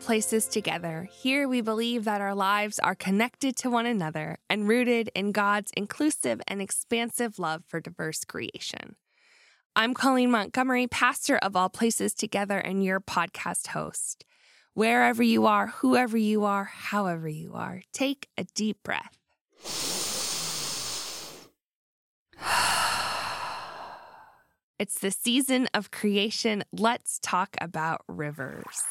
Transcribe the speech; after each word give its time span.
Places 0.00 0.46
Together. 0.46 1.08
Here 1.10 1.48
we 1.48 1.60
believe 1.60 2.04
that 2.04 2.20
our 2.20 2.34
lives 2.34 2.78
are 2.78 2.94
connected 2.94 3.56
to 3.56 3.70
one 3.70 3.86
another 3.86 4.38
and 4.48 4.68
rooted 4.68 5.10
in 5.14 5.32
God's 5.32 5.70
inclusive 5.76 6.40
and 6.46 6.62
expansive 6.62 7.38
love 7.38 7.64
for 7.66 7.80
diverse 7.80 8.24
creation. 8.24 8.96
I'm 9.76 9.94
Colleen 9.94 10.30
Montgomery, 10.30 10.86
pastor 10.86 11.36
of 11.38 11.56
All 11.56 11.68
Places 11.68 12.14
Together 12.14 12.58
and 12.58 12.82
your 12.82 13.00
podcast 13.00 13.68
host. 13.68 14.24
Wherever 14.74 15.22
you 15.22 15.46
are, 15.46 15.66
whoever 15.66 16.16
you 16.16 16.44
are, 16.44 16.64
however 16.64 17.28
you 17.28 17.52
are, 17.54 17.82
take 17.92 18.28
a 18.38 18.44
deep 18.44 18.78
breath. 18.82 19.18
It's 24.78 25.00
the 25.00 25.10
season 25.10 25.66
of 25.74 25.90
creation. 25.90 26.62
Let's 26.72 27.18
talk 27.20 27.56
about 27.60 28.02
rivers. 28.06 28.84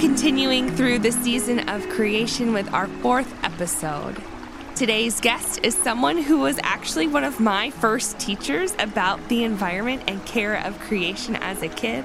Continuing 0.00 0.70
through 0.70 0.98
the 0.98 1.12
season 1.12 1.68
of 1.68 1.86
creation 1.90 2.54
with 2.54 2.72
our 2.72 2.86
fourth 2.86 3.30
episode. 3.44 4.16
Today's 4.74 5.20
guest 5.20 5.60
is 5.62 5.76
someone 5.76 6.16
who 6.16 6.38
was 6.38 6.58
actually 6.62 7.06
one 7.06 7.22
of 7.22 7.38
my 7.38 7.68
first 7.68 8.18
teachers 8.18 8.74
about 8.78 9.28
the 9.28 9.44
environment 9.44 10.02
and 10.06 10.24
care 10.24 10.54
of 10.64 10.80
creation 10.80 11.36
as 11.36 11.62
a 11.62 11.68
kid. 11.68 12.02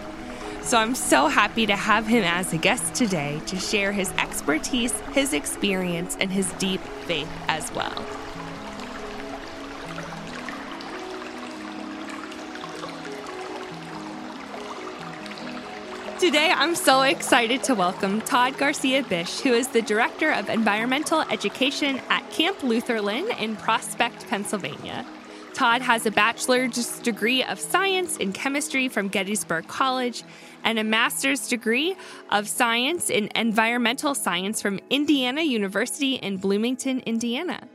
So 0.61 0.77
I'm 0.77 0.93
so 0.93 1.27
happy 1.27 1.65
to 1.67 1.75
have 1.77 2.05
him 2.05 2.25
as 2.25 2.51
a 2.51 2.57
guest 2.57 2.93
today 2.95 3.41
to 3.45 3.57
share 3.57 3.93
his 3.93 4.11
expertise, 4.17 4.91
his 5.13 5.31
experience, 5.31 6.17
and 6.19 6.29
his 6.29 6.51
deep 6.53 6.81
faith 7.05 7.31
as 7.47 7.71
well. 7.71 8.05
Today, 16.25 16.51
I'm 16.51 16.73
so 16.73 17.03
excited 17.03 17.61
to 17.65 17.75
welcome 17.75 18.19
Todd 18.19 18.57
Garcia-Bish, 18.57 19.41
who 19.41 19.53
is 19.53 19.67
the 19.67 19.83
Director 19.83 20.31
of 20.31 20.49
Environmental 20.49 21.21
Education 21.21 22.01
at 22.09 22.27
Camp 22.31 22.57
Lutherlyn 22.61 23.39
in 23.39 23.55
Prospect, 23.55 24.27
Pennsylvania. 24.27 25.05
Todd 25.53 25.83
has 25.83 26.07
a 26.07 26.09
bachelor's 26.09 26.97
degree 27.01 27.43
of 27.43 27.59
science 27.59 28.17
in 28.17 28.33
chemistry 28.33 28.89
from 28.89 29.07
Gettysburg 29.07 29.67
College 29.67 30.23
and 30.63 30.79
a 30.79 30.83
master's 30.83 31.47
degree 31.47 31.95
of 32.31 32.49
science 32.49 33.11
in 33.11 33.29
environmental 33.35 34.15
science 34.15 34.63
from 34.63 34.79
Indiana 34.89 35.43
University 35.43 36.15
in 36.15 36.37
Bloomington, 36.37 37.01
Indiana. 37.01 37.67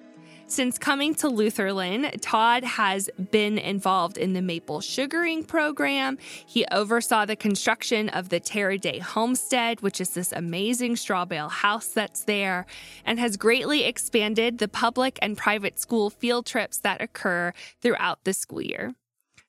Since 0.51 0.79
coming 0.79 1.15
to 1.15 1.29
Lutherlyn, 1.29 2.21
Todd 2.21 2.65
has 2.65 3.09
been 3.31 3.57
involved 3.57 4.19
in 4.19 4.33
the 4.33 4.43
maple 4.43 4.81
sugaring 4.81 5.45
program. 5.45 6.19
He 6.45 6.67
oversaw 6.73 7.25
the 7.25 7.37
construction 7.37 8.09
of 8.09 8.31
the 8.31 8.41
Terra 8.41 8.77
Day 8.77 8.99
Homestead, 8.99 9.81
which 9.81 10.01
is 10.01 10.11
this 10.11 10.33
amazing 10.33 10.97
straw 10.97 11.25
bale 11.25 11.51
house 11.51 11.87
that's 11.87 12.25
there, 12.25 12.67
and 13.07 13.21
has 13.21 13.37
greatly 13.37 13.85
expanded 13.85 14.59
the 14.59 14.67
public 14.67 15.21
and 15.23 15.39
private 15.39 15.79
school 15.79 16.11
field 16.11 16.47
trips 16.47 16.79
that 16.79 17.01
occur 17.01 17.53
throughout 17.81 18.25
the 18.25 18.33
school 18.33 18.61
year. 18.61 18.97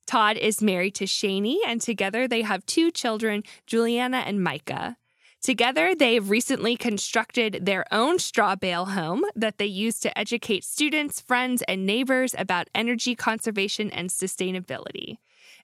Todd 0.06 0.38
is 0.38 0.62
married 0.62 0.94
to 0.96 1.06
Shani, 1.06 1.58
and 1.66 1.82
together 1.82 2.28
they 2.28 2.44
have 2.44 2.64
two 2.68 2.92
children, 2.92 3.42
Juliana 3.66 4.18
and 4.18 4.44
Micah. 4.44 4.98
Together, 5.42 5.96
they've 5.96 6.30
recently 6.30 6.76
constructed 6.76 7.66
their 7.66 7.84
own 7.92 8.20
straw 8.20 8.56
bale 8.56 8.86
home 8.86 9.24
that 9.36 9.58
they 9.58 9.66
use 9.66 10.00
to 10.00 10.16
educate 10.16 10.64
students, 10.64 11.20
friends, 11.20 11.64
and 11.68 11.84
neighbors 11.84 12.36
about 12.38 12.70
energy 12.76 13.16
conservation 13.16 13.90
and 13.90 14.12
sustainability. 14.12 15.18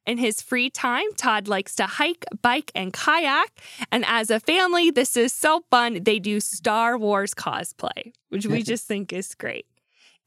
In 0.08 0.18
his 0.18 0.42
free 0.42 0.72
time, 0.72 1.14
Todd 1.16 1.48
likes 1.48 1.76
to 1.76 1.86
hike, 1.86 2.26
bike, 2.42 2.72
and 2.74 2.92
kayak. 2.92 3.52
And 3.92 4.04
as 4.08 4.32
a 4.32 4.40
family, 4.40 4.90
this 4.90 5.16
is 5.16 5.32
so 5.32 5.64
fun. 5.70 6.00
They 6.02 6.18
do 6.18 6.40
Star 6.40 6.98
Wars 6.98 7.36
cosplay, 7.36 8.14
which 8.30 8.48
we 8.48 8.64
just 8.64 8.88
think 8.88 9.14
is 9.14 9.36
great. 9.36 9.68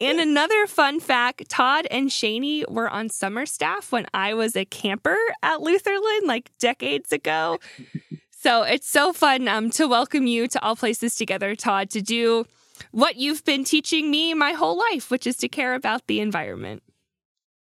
And 0.01 0.21
another 0.21 0.67
fun 0.67 1.01
fact 1.01 1.49
Todd 1.49 1.89
and 1.91 2.09
Shani 2.09 2.69
were 2.71 2.89
on 2.89 3.09
summer 3.09 3.47
staff 3.47 3.91
when 3.91 4.07
I 4.15 4.33
was 4.35 4.55
a 4.55 4.65
camper 4.65 5.19
at 5.43 5.59
Lutherlyn 5.59 6.23
like 6.25 6.53
decades 6.59 7.11
ago. 7.11 7.59
So 8.43 8.63
it's 8.63 8.89
so 8.89 9.13
fun 9.13 9.49
um, 9.49 9.69
to 9.73 9.87
welcome 9.87 10.27
you 10.27 10.49
to 10.49 10.63
All 10.63 10.75
Places 10.75 11.15
Together, 11.15 11.55
Todd, 11.55 11.91
to 11.91 12.01
do 12.01 12.47
what 12.91 13.17
you've 13.17 13.45
been 13.45 13.65
teaching 13.65 14.11
me 14.11 14.33
my 14.33 14.53
whole 14.53 14.79
life, 14.79 15.11
which 15.11 15.27
is 15.27 15.37
to 15.37 15.49
care 15.49 15.75
about 15.75 16.07
the 16.07 16.21
environment. 16.21 16.83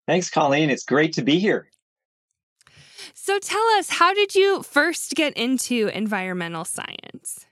Thanks, 0.07 0.31
Colleen. 0.31 0.71
It's 0.71 0.85
great 0.85 1.15
to 1.15 1.23
be 1.23 1.41
here. 1.41 1.69
So 3.13 3.41
tell 3.41 3.67
us, 3.77 3.91
how 3.91 4.15
did 4.15 4.37
you 4.37 4.63
first 4.63 5.17
get 5.17 5.33
into 5.37 5.89
environmental 5.89 6.65
science? 6.65 7.45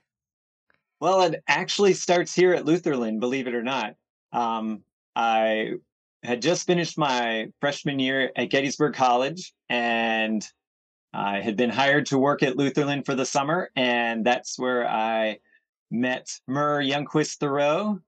Well, 1.01 1.21
it 1.23 1.43
actually 1.49 1.95
starts 1.95 2.33
here 2.33 2.53
at 2.53 2.63
Lutherlyn, 2.63 3.19
believe 3.19 3.47
it 3.47 3.55
or 3.55 3.63
not. 3.63 3.95
Um, 4.31 4.83
I 5.17 5.73
had 6.23 6.41
just 6.41 6.65
finished 6.65 6.97
my 6.97 7.51
freshman 7.59 7.99
year 7.99 8.31
at 8.37 8.45
Gettysburg 8.45 8.93
College 8.93 9.53
and 9.67 10.47
I 11.17 11.41
had 11.41 11.57
been 11.57 11.71
hired 11.71 12.05
to 12.07 12.19
work 12.19 12.43
at 12.43 12.57
Lutherlyn 12.57 13.03
for 13.03 13.15
the 13.15 13.25
summer, 13.25 13.71
and 13.75 14.23
that's 14.23 14.59
where 14.59 14.87
I 14.87 15.39
met 15.89 16.29
Mur 16.47 16.83
Youngquist 16.83 17.37
Thoreau. 17.37 17.99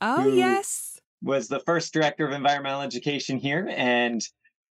Oh, 0.00 0.26
yes. 0.26 0.98
Was 1.22 1.46
the 1.46 1.60
first 1.60 1.92
director 1.92 2.26
of 2.26 2.32
environmental 2.32 2.80
education 2.80 3.38
here, 3.38 3.70
and 3.70 4.20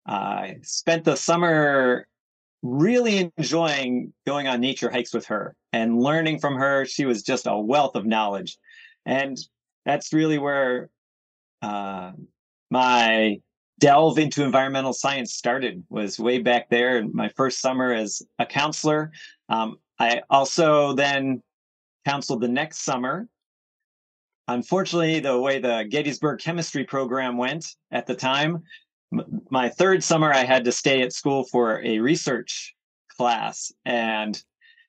I 0.05 0.57
spent 0.61 1.05
the 1.05 1.15
summer 1.15 2.07
really 2.61 3.31
enjoying 3.37 4.13
going 4.27 4.47
on 4.47 4.61
nature 4.61 4.91
hikes 4.91 5.13
with 5.13 5.25
her 5.25 5.55
and 5.73 5.99
learning 5.99 6.37
from 6.37 6.55
her. 6.57 6.85
She 6.85 7.05
was 7.05 7.23
just 7.23 7.47
a 7.47 7.57
wealth 7.57 7.95
of 7.95 8.05
knowledge. 8.05 8.59
And 9.07 9.37
that's 9.85 10.13
really 10.13 10.37
where 10.37 10.91
uh, 11.63 12.11
my 12.69 13.41
delve 13.81 14.19
into 14.19 14.43
environmental 14.43 14.93
science 14.93 15.33
started 15.33 15.83
was 15.89 16.19
way 16.19 16.37
back 16.37 16.69
there 16.69 16.99
in 16.99 17.11
my 17.13 17.27
first 17.29 17.59
summer 17.59 17.91
as 17.91 18.21
a 18.39 18.45
counselor. 18.45 19.11
Um, 19.49 19.77
I 19.99 20.21
also 20.29 20.93
then 20.93 21.41
counseled 22.05 22.41
the 22.41 22.47
next 22.47 22.85
summer. 22.85 23.27
Unfortunately, 24.47 25.19
the 25.19 25.39
way 25.39 25.59
the 25.59 25.85
Gettysburg 25.89 26.39
chemistry 26.39 26.83
program 26.83 27.37
went 27.37 27.65
at 27.91 28.05
the 28.05 28.15
time, 28.15 28.63
m- 29.11 29.41
my 29.49 29.69
third 29.69 30.03
summer, 30.03 30.31
I 30.31 30.45
had 30.45 30.63
to 30.65 30.71
stay 30.71 31.01
at 31.01 31.11
school 31.11 31.43
for 31.43 31.81
a 31.83 31.99
research 31.99 32.75
class. 33.17 33.71
And 33.85 34.41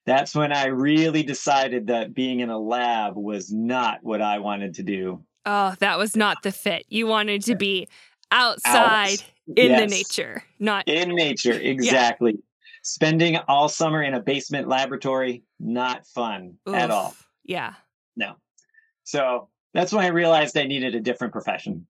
that's 0.05 0.35
when 0.35 0.53
I 0.53 0.67
really 0.67 1.23
decided 1.23 1.87
that 1.87 2.15
being 2.15 2.41
in 2.41 2.51
a 2.51 2.59
lab 2.59 3.17
was 3.17 3.51
not 3.53 4.01
what 4.03 4.21
I 4.21 4.39
wanted 4.39 4.75
to 4.75 4.83
do. 4.83 5.25
Oh, 5.45 5.75
that 5.81 5.99
was 5.99 6.17
not 6.17 6.43
the 6.43 6.53
fit. 6.53 6.85
You 6.89 7.07
wanted 7.07 7.43
to 7.45 7.57
be 7.57 7.89
outside 8.33 9.21
Out. 9.21 9.57
in 9.57 9.71
yes. 9.71 9.81
the 9.81 9.87
nature, 9.87 10.45
not 10.59 10.89
in 10.89 11.15
nature. 11.15 11.53
Exactly. 11.63 12.33
Yeah. 12.33 12.39
Spending 12.83 13.37
all 13.47 13.69
summer 13.69 14.03
in 14.03 14.15
a 14.15 14.21
basement 14.21 14.67
laboratory, 14.67 15.45
not 15.61 16.05
fun 16.07 16.55
Oof. 16.69 16.75
at 16.75 16.91
all. 16.91 17.15
Yeah. 17.45 17.75
No. 18.17 18.35
So 19.05 19.49
that's 19.73 19.93
when 19.93 20.05
I 20.05 20.09
realized 20.09 20.57
I 20.57 20.65
needed 20.65 20.97
a 20.97 21.01
different 21.01 21.33
profession. 21.33 21.87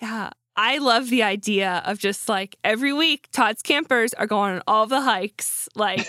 Yeah. 0.00 0.30
I 0.56 0.78
love 0.78 1.10
the 1.10 1.24
idea 1.24 1.82
of 1.84 1.98
just 1.98 2.28
like 2.28 2.56
every 2.62 2.92
week, 2.92 3.28
Todd's 3.32 3.62
campers 3.62 4.14
are 4.14 4.26
going 4.26 4.54
on 4.54 4.62
all 4.68 4.86
the 4.86 5.00
hikes. 5.00 5.68
Like, 5.74 6.08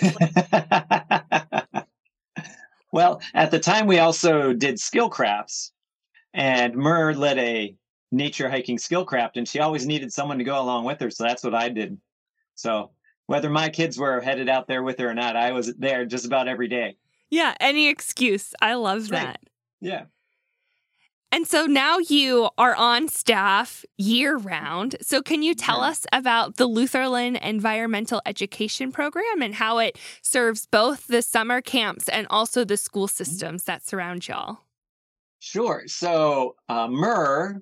well, 2.92 3.20
at 3.34 3.50
the 3.50 3.58
time, 3.58 3.88
we 3.88 3.98
also 3.98 4.52
did 4.52 4.78
skill 4.78 5.08
crafts, 5.08 5.72
and 6.32 6.76
Mur 6.76 7.12
led 7.14 7.38
a 7.38 7.74
nature 8.16 8.48
hiking 8.48 8.78
skillcraft 8.78 9.36
and 9.36 9.48
she 9.48 9.60
always 9.60 9.86
needed 9.86 10.12
someone 10.12 10.38
to 10.38 10.44
go 10.44 10.60
along 10.60 10.84
with 10.84 11.00
her 11.00 11.10
so 11.10 11.24
that's 11.24 11.44
what 11.44 11.54
i 11.54 11.68
did 11.68 11.98
so 12.54 12.90
whether 13.26 13.50
my 13.50 13.68
kids 13.68 13.98
were 13.98 14.20
headed 14.20 14.48
out 14.48 14.66
there 14.66 14.82
with 14.82 14.98
her 14.98 15.10
or 15.10 15.14
not 15.14 15.36
i 15.36 15.52
was 15.52 15.74
there 15.76 16.04
just 16.04 16.26
about 16.26 16.48
every 16.48 16.68
day 16.68 16.96
yeah 17.30 17.54
any 17.60 17.88
excuse 17.88 18.54
i 18.60 18.74
love 18.74 19.08
that 19.08 19.40
yeah 19.80 20.04
And 21.32 21.46
so 21.46 21.66
now 21.66 21.98
you 21.98 22.48
are 22.56 22.74
on 22.76 23.08
staff 23.08 23.84
year 23.98 24.36
round. 24.36 24.96
So, 25.02 25.20
can 25.22 25.42
you 25.42 25.54
tell 25.54 25.82
us 25.82 26.06
about 26.12 26.56
the 26.56 26.68
Lutherlyn 26.68 27.38
Environmental 27.42 28.22
Education 28.24 28.92
Program 28.92 29.42
and 29.42 29.56
how 29.56 29.78
it 29.78 29.98
serves 30.22 30.66
both 30.66 31.08
the 31.08 31.20
summer 31.22 31.60
camps 31.60 32.08
and 32.08 32.26
also 32.30 32.64
the 32.64 32.76
school 32.76 33.06
mm-hmm. 33.06 33.24
systems 33.24 33.64
that 33.64 33.84
surround 33.84 34.26
y'all? 34.28 34.60
Sure. 35.40 35.82
So, 35.86 36.56
uh, 36.68 36.88
Myrrh 36.88 37.60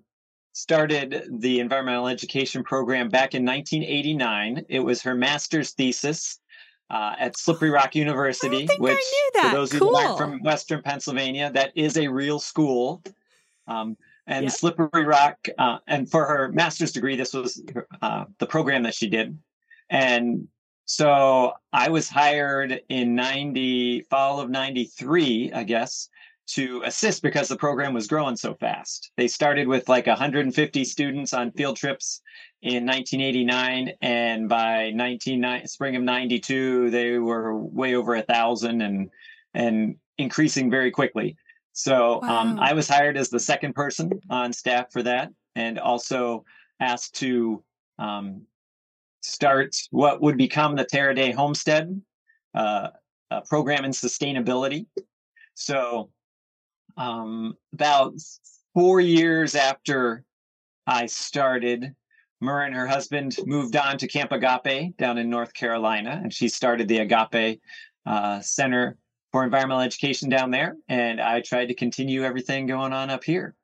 started 0.54 1.26
the 1.40 1.58
environmental 1.60 2.06
education 2.06 2.62
program 2.62 3.08
back 3.08 3.34
in 3.34 3.44
1989. 3.44 4.64
It 4.68 4.80
was 4.80 5.02
her 5.02 5.14
master's 5.14 5.72
thesis 5.72 6.38
uh, 6.90 7.14
at 7.18 7.36
Slippery 7.36 7.70
Rock 7.70 7.94
University, 7.96 8.68
which, 8.78 8.98
for 9.42 9.50
those 9.50 9.72
cool. 9.72 9.90
who 9.90 9.96
aren't 9.96 10.16
from 10.16 10.42
Western 10.42 10.80
Pennsylvania, 10.80 11.50
that 11.52 11.72
is 11.74 11.98
a 11.98 12.08
real 12.08 12.38
school. 12.38 13.02
Um, 13.66 13.96
and 14.26 14.44
yep. 14.44 14.52
Slippery 14.52 15.04
Rock, 15.04 15.48
uh, 15.58 15.78
and 15.86 16.10
for 16.10 16.24
her 16.24 16.50
master's 16.52 16.92
degree, 16.92 17.16
this 17.16 17.34
was 17.34 17.62
uh, 18.00 18.24
the 18.38 18.46
program 18.46 18.84
that 18.84 18.94
she 18.94 19.08
did. 19.08 19.36
And 19.90 20.48
so 20.86 21.52
I 21.72 21.90
was 21.90 22.08
hired 22.08 22.80
in 22.88 23.14
90, 23.14 24.02
fall 24.02 24.40
of 24.40 24.50
93, 24.50 25.52
I 25.52 25.64
guess, 25.64 26.08
to 26.46 26.82
assist 26.84 27.22
because 27.22 27.48
the 27.48 27.56
program 27.56 27.94
was 27.94 28.06
growing 28.06 28.36
so 28.36 28.54
fast. 28.54 29.10
They 29.16 29.28
started 29.28 29.66
with 29.66 29.88
like 29.88 30.06
150 30.06 30.84
students 30.84 31.32
on 31.32 31.52
field 31.52 31.76
trips 31.76 32.20
in 32.62 32.86
1989, 32.86 33.92
and 34.02 34.48
by 34.48 34.90
19 34.90 35.66
spring 35.66 35.96
of 35.96 36.02
92, 36.02 36.90
they 36.90 37.18
were 37.18 37.56
way 37.56 37.94
over 37.94 38.14
a 38.14 38.22
thousand 38.22 38.82
and 38.82 39.10
and 39.54 39.96
increasing 40.18 40.70
very 40.70 40.90
quickly. 40.90 41.36
So 41.72 42.22
um, 42.22 42.28
wow. 42.28 42.40
um, 42.40 42.58
I 42.60 42.72
was 42.72 42.88
hired 42.88 43.16
as 43.16 43.30
the 43.30 43.40
second 43.40 43.74
person 43.74 44.10
on 44.30 44.52
staff 44.52 44.92
for 44.92 45.02
that, 45.02 45.30
and 45.54 45.78
also 45.78 46.44
asked 46.80 47.14
to 47.16 47.62
um, 47.98 48.42
start 49.22 49.76
what 49.90 50.20
would 50.20 50.36
become 50.36 50.76
the 50.76 50.84
Terra 50.84 51.14
Day 51.14 51.32
Homestead 51.32 52.00
uh, 52.54 52.88
program 53.48 53.84
in 53.84 53.90
sustainability. 53.90 54.86
So 55.54 56.10
um, 56.96 57.56
about 57.72 58.14
four 58.72 59.00
years 59.00 59.54
after 59.54 60.24
I 60.86 61.06
started, 61.06 61.94
Myrrh 62.40 62.64
and 62.64 62.74
her 62.74 62.86
husband 62.86 63.36
moved 63.46 63.76
on 63.76 63.98
to 63.98 64.08
Camp 64.08 64.32
Agape 64.32 64.96
down 64.96 65.18
in 65.18 65.30
North 65.30 65.54
Carolina, 65.54 66.20
and 66.22 66.32
she 66.32 66.48
started 66.48 66.88
the 66.88 66.98
Agape 66.98 67.60
uh, 68.06 68.40
Center 68.40 68.98
for 69.32 69.44
Environmental 69.44 69.82
Education 69.82 70.28
down 70.28 70.50
there. 70.50 70.76
And 70.88 71.20
I 71.20 71.40
tried 71.40 71.66
to 71.66 71.74
continue 71.74 72.22
everything 72.22 72.66
going 72.66 72.92
on 72.92 73.10
up 73.10 73.24
here. 73.24 73.54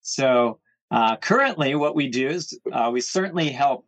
So 0.00 0.60
uh, 0.90 1.16
currently, 1.16 1.74
what 1.74 1.94
we 1.94 2.08
do 2.08 2.28
is 2.28 2.58
uh, 2.72 2.90
we 2.92 3.00
certainly 3.00 3.50
help 3.50 3.86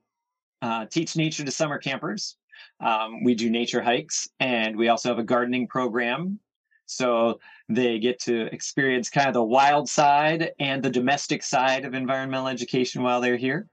uh, 0.63 0.87
teach 0.87 1.17
nature 1.17 1.45
to 1.45 1.51
summer 1.51 1.79
campers. 1.79 2.37
Um, 2.81 3.25
we 3.25 3.35
do 3.35 3.51
nature 3.51 3.83
hikes, 3.83 4.29
and 4.41 4.77
we 4.77 4.89
also 4.89 5.09
have 5.09 5.19
a 5.19 5.25
gardening 5.25 5.69
program 5.69 6.41
so 6.87 7.41
they 7.69 7.99
get 7.99 8.21
to 8.21 8.47
experience 8.53 9.11
kind 9.11 9.29
of 9.29 9.35
the 9.35 9.43
wild 9.43 9.89
side 9.89 10.53
and 10.61 10.83
the 10.83 10.91
domestic 10.91 11.43
side 11.43 11.85
of 11.85 11.95
environmental 11.95 12.49
education 12.49 13.03
while 13.03 13.21
they're 13.21 13.37
here. 13.37 13.69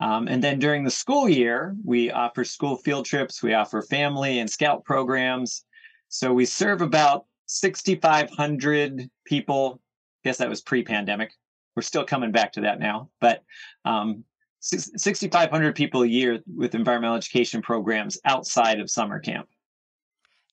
Um, 0.00 0.28
and 0.28 0.42
then 0.42 0.58
during 0.58 0.84
the 0.84 0.90
school 0.90 1.28
year, 1.28 1.76
we 1.84 2.10
offer 2.10 2.44
school 2.44 2.76
field 2.76 3.06
trips, 3.06 3.42
we 3.42 3.54
offer 3.54 3.82
family 3.82 4.38
and 4.38 4.50
scout 4.50 4.84
programs. 4.84 5.64
So 6.08 6.32
we 6.32 6.46
serve 6.46 6.80
about 6.80 7.26
6,500 7.46 9.10
people. 9.24 9.80
I 10.24 10.28
guess 10.28 10.38
that 10.38 10.48
was 10.48 10.62
pre 10.62 10.82
pandemic. 10.82 11.32
We're 11.76 11.82
still 11.82 12.04
coming 12.04 12.32
back 12.32 12.52
to 12.52 12.62
that 12.62 12.78
now, 12.78 13.10
but 13.20 13.42
um, 13.84 14.24
6,500 14.60 15.74
people 15.74 16.02
a 16.02 16.06
year 16.06 16.40
with 16.46 16.74
environmental 16.74 17.16
education 17.16 17.60
programs 17.60 18.16
outside 18.24 18.80
of 18.80 18.90
summer 18.90 19.18
camp. 19.18 19.48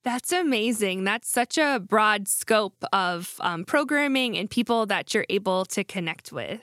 That's 0.03 0.31
amazing. 0.31 1.03
That's 1.03 1.29
such 1.29 1.57
a 1.57 1.79
broad 1.79 2.27
scope 2.27 2.83
of 2.91 3.35
um, 3.39 3.65
programming 3.65 4.37
and 4.37 4.49
people 4.49 4.85
that 4.87 5.13
you're 5.13 5.27
able 5.29 5.65
to 5.65 5.83
connect 5.83 6.31
with. 6.31 6.61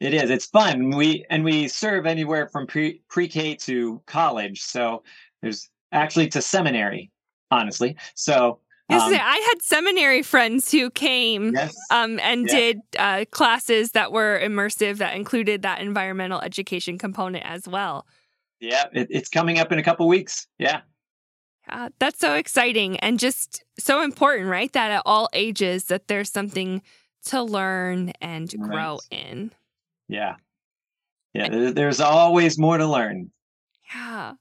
It 0.00 0.12
is. 0.12 0.30
It's 0.30 0.46
fun. 0.46 0.90
We 0.90 1.24
and 1.30 1.44
we 1.44 1.68
serve 1.68 2.06
anywhere 2.06 2.48
from 2.48 2.66
pre 2.66 3.00
pre 3.08 3.28
K 3.28 3.54
to 3.56 4.02
college. 4.06 4.60
So 4.62 5.02
there's 5.42 5.70
actually 5.92 6.28
to 6.28 6.42
seminary, 6.42 7.10
honestly. 7.50 7.96
So 8.14 8.58
um, 8.88 9.00
I 9.00 9.52
had 9.52 9.62
seminary 9.62 10.22
friends 10.22 10.70
who 10.70 10.90
came 10.90 11.54
yes, 11.54 11.74
um, 11.90 12.20
and 12.20 12.46
yeah. 12.46 12.54
did 12.54 12.80
uh, 12.98 13.24
classes 13.30 13.92
that 13.92 14.12
were 14.12 14.40
immersive 14.42 14.98
that 14.98 15.16
included 15.16 15.62
that 15.62 15.80
environmental 15.80 16.40
education 16.40 16.98
component 16.98 17.44
as 17.44 17.66
well. 17.66 18.06
Yeah, 18.60 18.84
it, 18.92 19.08
it's 19.10 19.28
coming 19.28 19.58
up 19.58 19.72
in 19.72 19.78
a 19.78 19.82
couple 19.82 20.06
weeks. 20.08 20.46
Yeah. 20.58 20.82
Uh, 21.68 21.90
that's 21.98 22.20
so 22.20 22.34
exciting 22.34 22.96
and 23.00 23.18
just 23.18 23.64
so 23.78 24.02
important, 24.02 24.48
right? 24.48 24.72
That 24.72 24.90
at 24.90 25.02
all 25.04 25.28
ages 25.32 25.84
that 25.84 26.08
there's 26.08 26.30
something 26.30 26.82
to 27.26 27.42
learn 27.42 28.12
and 28.20 28.52
right. 28.58 28.70
grow 28.70 28.98
in. 29.10 29.52
Yeah. 30.08 30.36
Yeah, 31.34 31.70
there's 31.72 32.00
always 32.00 32.58
more 32.58 32.78
to 32.78 32.86
learn. 32.86 33.30
Yeah. 33.94 34.34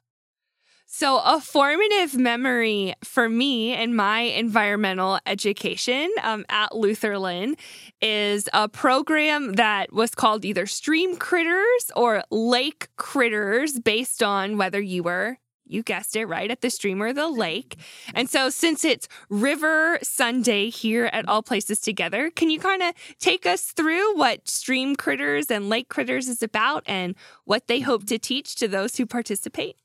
So, 0.98 1.20
a 1.20 1.42
formative 1.42 2.16
memory 2.16 2.94
for 3.04 3.28
me 3.28 3.74
in 3.74 3.98
my 3.98 4.22
environmental 4.22 5.20
education 5.26 6.10
um, 6.24 6.46
at 6.48 6.72
Lutherlyn 6.72 7.58
is 8.02 8.48
a 8.54 8.70
program 8.70 9.54
that 9.54 9.92
was 9.92 10.16
called 10.16 10.46
either 10.46 10.66
Stream 10.66 11.18
Critters 11.18 11.92
or 11.98 12.24
Lake 12.32 12.88
Critters, 12.96 13.78
based 13.78 14.24
on 14.24 14.58
whether 14.58 14.80
you 14.80 15.04
were 15.04 15.38
you 15.68 15.84
guessed 15.84 16.16
it 16.16 16.26
right 16.26 16.50
at 16.50 16.62
the 16.62 16.70
stream 16.70 17.02
or 17.02 17.14
the 17.14 17.28
lake. 17.28 17.78
And 18.14 18.30
so, 18.30 18.50
since 18.50 18.86
it's 18.86 19.08
River 19.30 20.00
Sunday 20.02 20.70
here 20.70 21.06
at 21.06 21.28
All 21.28 21.42
Places 21.42 21.80
Together, 21.80 22.30
can 22.30 22.50
you 22.50 22.60
kind 22.60 22.84
of 22.84 22.94
take 23.20 23.46
us 23.46 23.66
through 23.66 24.18
what 24.18 24.48
Stream 24.48 24.96
Critters 24.96 25.50
and 25.50 25.70
Lake 25.70 25.90
Critters 25.90 26.28
is 26.28 26.44
about 26.44 26.84
and 26.86 27.16
what 27.46 27.68
they 27.68 27.80
hope 27.80 28.06
to 28.08 28.18
teach 28.18 28.56
to 28.58 28.68
those 28.68 28.96
who 28.96 29.06
participate? 29.06 29.78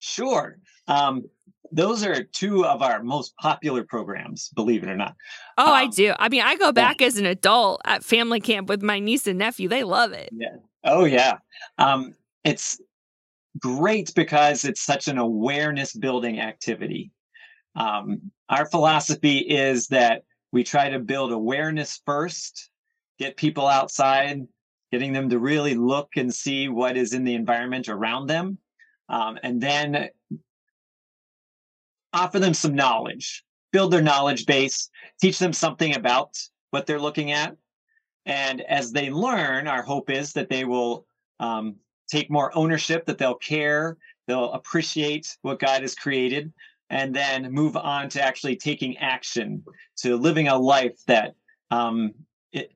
Sure. 0.00 0.58
Um, 0.88 1.24
those 1.72 2.04
are 2.04 2.22
two 2.22 2.66
of 2.66 2.82
our 2.82 3.02
most 3.02 3.34
popular 3.38 3.82
programs, 3.82 4.50
believe 4.50 4.82
it 4.82 4.90
or 4.90 4.96
not. 4.96 5.16
Oh, 5.56 5.66
um, 5.66 5.72
I 5.72 5.86
do. 5.86 6.12
I 6.18 6.28
mean, 6.28 6.42
I 6.42 6.56
go 6.56 6.70
back 6.70 7.00
yeah. 7.00 7.06
as 7.06 7.16
an 7.16 7.26
adult 7.26 7.80
at 7.84 8.04
family 8.04 8.40
camp 8.40 8.68
with 8.68 8.82
my 8.82 8.98
niece 8.98 9.26
and 9.26 9.38
nephew. 9.38 9.68
They 9.68 9.82
love 9.82 10.12
it. 10.12 10.28
Yeah. 10.32 10.56
Oh, 10.84 11.04
yeah. 11.04 11.38
Um, 11.78 12.14
it's 12.44 12.80
great 13.58 14.12
because 14.14 14.64
it's 14.64 14.80
such 14.80 15.08
an 15.08 15.18
awareness 15.18 15.94
building 15.94 16.40
activity. 16.40 17.10
Um, 17.74 18.30
our 18.48 18.66
philosophy 18.66 19.38
is 19.38 19.88
that 19.88 20.24
we 20.52 20.64
try 20.64 20.90
to 20.90 20.98
build 20.98 21.32
awareness 21.32 22.00
first, 22.04 22.70
get 23.18 23.36
people 23.36 23.66
outside, 23.66 24.46
getting 24.90 25.12
them 25.12 25.30
to 25.30 25.38
really 25.38 25.74
look 25.74 26.10
and 26.16 26.32
see 26.32 26.68
what 26.68 26.96
is 26.96 27.14
in 27.14 27.24
the 27.24 27.34
environment 27.34 27.88
around 27.88 28.26
them, 28.26 28.58
um, 29.08 29.38
and 29.42 29.60
then 29.60 30.08
offer 32.12 32.38
them 32.38 32.52
some 32.52 32.74
knowledge, 32.74 33.42
build 33.72 33.90
their 33.90 34.02
knowledge 34.02 34.44
base, 34.44 34.90
teach 35.20 35.38
them 35.38 35.52
something 35.52 35.96
about 35.96 36.36
what 36.70 36.86
they're 36.86 37.00
looking 37.00 37.32
at. 37.32 37.56
And 38.26 38.60
as 38.60 38.92
they 38.92 39.10
learn, 39.10 39.66
our 39.66 39.82
hope 39.82 40.10
is 40.10 40.34
that 40.34 40.50
they 40.50 40.64
will 40.64 41.06
um, 41.40 41.76
take 42.12 42.30
more 42.30 42.56
ownership, 42.56 43.06
that 43.06 43.18
they'll 43.18 43.34
care, 43.34 43.96
they'll 44.26 44.52
appreciate 44.52 45.36
what 45.42 45.58
God 45.58 45.82
has 45.82 45.94
created, 45.94 46.52
and 46.90 47.14
then 47.14 47.50
move 47.50 47.76
on 47.76 48.08
to 48.10 48.22
actually 48.22 48.56
taking 48.56 48.98
action, 48.98 49.64
to 49.96 50.16
living 50.16 50.48
a 50.48 50.58
life 50.58 50.98
that 51.06 51.34
um, 51.70 52.12
it 52.52 52.70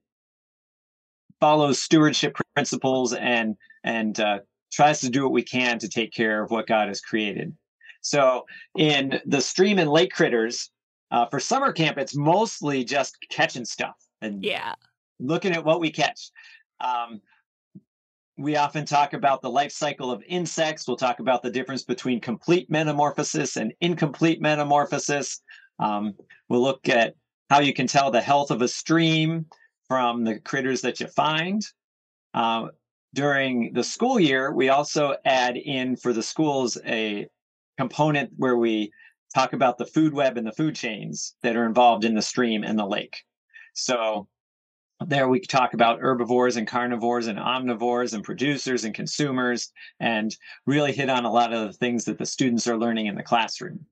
follows 1.38 1.82
stewardship 1.82 2.36
principles 2.54 3.12
and 3.12 3.56
and 3.84 4.18
uh, 4.18 4.38
tries 4.72 5.00
to 5.00 5.10
do 5.10 5.22
what 5.22 5.32
we 5.32 5.42
can 5.42 5.78
to 5.78 5.88
take 5.88 6.12
care 6.12 6.42
of 6.42 6.50
what 6.50 6.66
God 6.66 6.88
has 6.88 7.00
created. 7.00 7.54
So 8.00 8.46
in 8.76 9.20
the 9.26 9.40
stream 9.40 9.78
and 9.78 9.90
lake 9.90 10.12
critters, 10.12 10.70
uh, 11.10 11.26
for 11.26 11.38
summer 11.38 11.72
camp, 11.72 11.98
it's 11.98 12.16
mostly 12.16 12.84
just 12.84 13.16
catching 13.30 13.64
stuff 13.64 13.96
and 14.22 14.42
yeah, 14.42 14.74
looking 15.20 15.52
at 15.52 15.64
what 15.64 15.80
we 15.80 15.90
catch. 15.90 16.30
Um, 16.80 17.20
we 18.36 18.56
often 18.56 18.84
talk 18.84 19.14
about 19.14 19.40
the 19.40 19.50
life 19.50 19.72
cycle 19.72 20.10
of 20.10 20.22
insects. 20.26 20.86
We'll 20.86 20.96
talk 20.96 21.20
about 21.20 21.42
the 21.42 21.50
difference 21.50 21.84
between 21.84 22.20
complete 22.20 22.70
metamorphosis 22.70 23.56
and 23.56 23.72
incomplete 23.80 24.40
metamorphosis. 24.40 25.40
Um, 25.78 26.14
we'll 26.48 26.62
look 26.62 26.88
at 26.88 27.14
how 27.48 27.60
you 27.60 27.72
can 27.72 27.86
tell 27.86 28.10
the 28.10 28.20
health 28.20 28.50
of 28.50 28.60
a 28.60 28.68
stream 28.68 29.46
from 29.88 30.24
the 30.24 30.38
critters 30.40 30.82
that 30.82 31.00
you 31.00 31.06
find. 31.06 31.62
Uh, 32.34 32.68
during 33.14 33.72
the 33.72 33.84
school 33.84 34.20
year, 34.20 34.52
we 34.52 34.68
also 34.68 35.16
add 35.24 35.56
in 35.56 35.96
for 35.96 36.12
the 36.12 36.22
schools 36.22 36.76
a 36.84 37.26
component 37.78 38.30
where 38.36 38.56
we 38.56 38.90
talk 39.34 39.54
about 39.54 39.78
the 39.78 39.86
food 39.86 40.12
web 40.12 40.36
and 40.36 40.46
the 40.46 40.52
food 40.52 40.74
chains 40.74 41.34
that 41.42 41.56
are 41.56 41.64
involved 41.64 42.04
in 42.04 42.14
the 42.14 42.22
stream 42.22 42.64
and 42.64 42.78
the 42.78 42.86
lake. 42.86 43.22
So 43.74 44.28
there 45.04 45.28
we 45.28 45.40
talk 45.40 45.74
about 45.74 46.00
herbivores 46.00 46.56
and 46.56 46.66
carnivores 46.66 47.26
and 47.26 47.38
omnivores 47.38 48.14
and 48.14 48.24
producers 48.24 48.84
and 48.84 48.94
consumers 48.94 49.72
and 50.00 50.36
really 50.64 50.92
hit 50.92 51.10
on 51.10 51.24
a 51.24 51.30
lot 51.30 51.52
of 51.52 51.66
the 51.66 51.72
things 51.72 52.04
that 52.06 52.18
the 52.18 52.26
students 52.26 52.66
are 52.66 52.78
learning 52.78 53.06
in 53.06 53.14
the 53.14 53.22
classroom. 53.22 53.86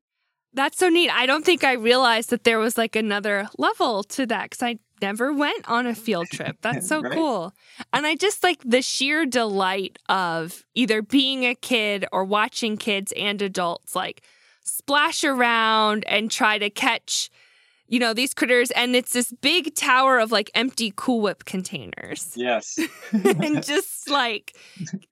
That's 0.54 0.78
so 0.78 0.88
neat. 0.88 1.11
I 1.11 1.26
don't 1.26 1.44
think 1.44 1.64
I 1.64 1.73
realized 1.73 2.30
that 2.30 2.44
there 2.44 2.61
was 2.61 2.78
like 2.78 2.94
another 2.94 3.49
level 3.58 4.04
to 4.04 4.25
that 4.26 4.50
because 4.50 4.62
I 4.62 4.78
never 5.02 5.32
went 5.32 5.68
on 5.68 5.87
a 5.87 5.94
field 5.94 6.28
trip. 6.28 6.56
That's 6.62 6.88
so 6.88 7.02
right? 7.02 7.12
cool. 7.12 7.52
And 7.92 8.06
I 8.06 8.14
just 8.14 8.42
like 8.42 8.62
the 8.64 8.80
sheer 8.80 9.26
delight 9.26 9.99
of 10.08 10.64
either 10.75 11.02
being 11.02 11.44
a 11.44 11.54
kid 11.54 12.06
or 12.12 12.25
watching 12.25 12.76
kids 12.76 13.12
and 13.16 13.42
adults 13.42 13.96
like 13.96 14.23
splash 14.62 15.25
around 15.25 16.04
and 16.06 16.30
try 16.30 16.58
to 16.58 16.70
catch 16.70 17.30
you 17.94 18.00
know, 18.00 18.12
these 18.12 18.34
critters, 18.34 18.72
and 18.72 18.96
it's 18.96 19.12
this 19.12 19.30
big 19.40 19.72
tower 19.76 20.18
of 20.18 20.32
like 20.32 20.50
empty 20.56 20.92
Cool 20.96 21.20
Whip 21.20 21.44
containers. 21.44 22.32
Yes. 22.34 22.76
and 23.12 23.64
just 23.64 24.10
like, 24.10 24.56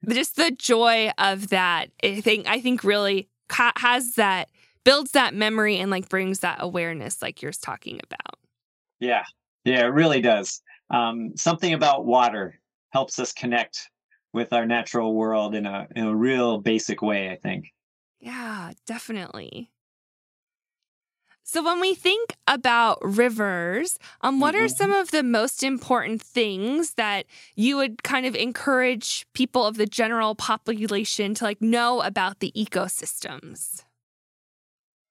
just 0.09 0.35
the 0.35 0.51
joy 0.51 1.09
of 1.17 1.47
that, 1.47 1.91
I 2.03 2.19
think, 2.19 2.45
I 2.45 2.59
think 2.59 2.83
really 2.83 3.29
ca- 3.47 3.71
has 3.77 4.15
that, 4.15 4.49
builds 4.83 5.11
that 5.11 5.33
memory 5.33 5.77
and 5.77 5.89
like 5.89 6.09
brings 6.09 6.41
that 6.41 6.57
awareness, 6.59 7.21
like 7.21 7.41
you're 7.41 7.53
talking 7.53 8.01
about. 8.03 8.37
Yeah. 8.99 9.23
Yeah, 9.63 9.85
it 9.85 9.93
really 9.93 10.19
does. 10.19 10.61
Um, 10.89 11.37
something 11.37 11.73
about 11.73 12.05
water 12.05 12.59
helps 12.89 13.17
us 13.17 13.31
connect 13.31 13.89
with 14.33 14.51
our 14.51 14.65
natural 14.65 15.15
world 15.15 15.55
in 15.55 15.65
a, 15.65 15.87
in 15.95 16.03
a 16.03 16.13
real 16.13 16.57
basic 16.57 17.01
way, 17.01 17.29
I 17.29 17.37
think. 17.37 17.71
Yeah, 18.19 18.73
definitely. 18.85 19.71
So, 21.53 21.61
when 21.61 21.79
we 21.79 21.93
think 21.93 22.35
about 22.47 22.97
rivers, 23.03 23.99
um, 24.21 24.39
what 24.39 24.55
mm-hmm. 24.55 24.65
are 24.65 24.67
some 24.67 24.91
of 24.91 25.11
the 25.11 25.21
most 25.21 25.61
important 25.61 26.19
things 26.19 26.95
that 26.95 27.27
you 27.55 27.77
would 27.77 28.01
kind 28.01 28.25
of 28.25 28.35
encourage 28.35 29.27
people 29.33 29.63
of 29.63 29.77
the 29.77 29.85
general 29.85 30.33
population 30.33 31.35
to 31.35 31.43
like 31.43 31.61
know 31.61 32.01
about 32.01 32.39
the 32.39 32.51
ecosystems? 32.57 33.83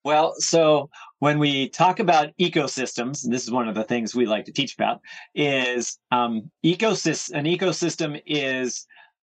Well, 0.03 0.35
so 0.39 0.91
when 1.21 1.39
we 1.39 1.69
talk 1.69 2.01
about 2.01 2.37
ecosystems, 2.41 3.23
and 3.23 3.33
this 3.33 3.45
is 3.45 3.53
one 3.53 3.69
of 3.69 3.77
the 3.77 3.85
things 3.85 4.13
we 4.13 4.27
like 4.27 4.47
to 4.47 4.53
teach 4.53 4.75
about, 4.75 4.99
is 5.37 5.97
um, 6.11 6.51
ecosystem. 6.67 7.39
An 7.39 7.45
ecosystem 7.45 8.21
is 8.27 8.85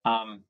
um, 0.04 0.42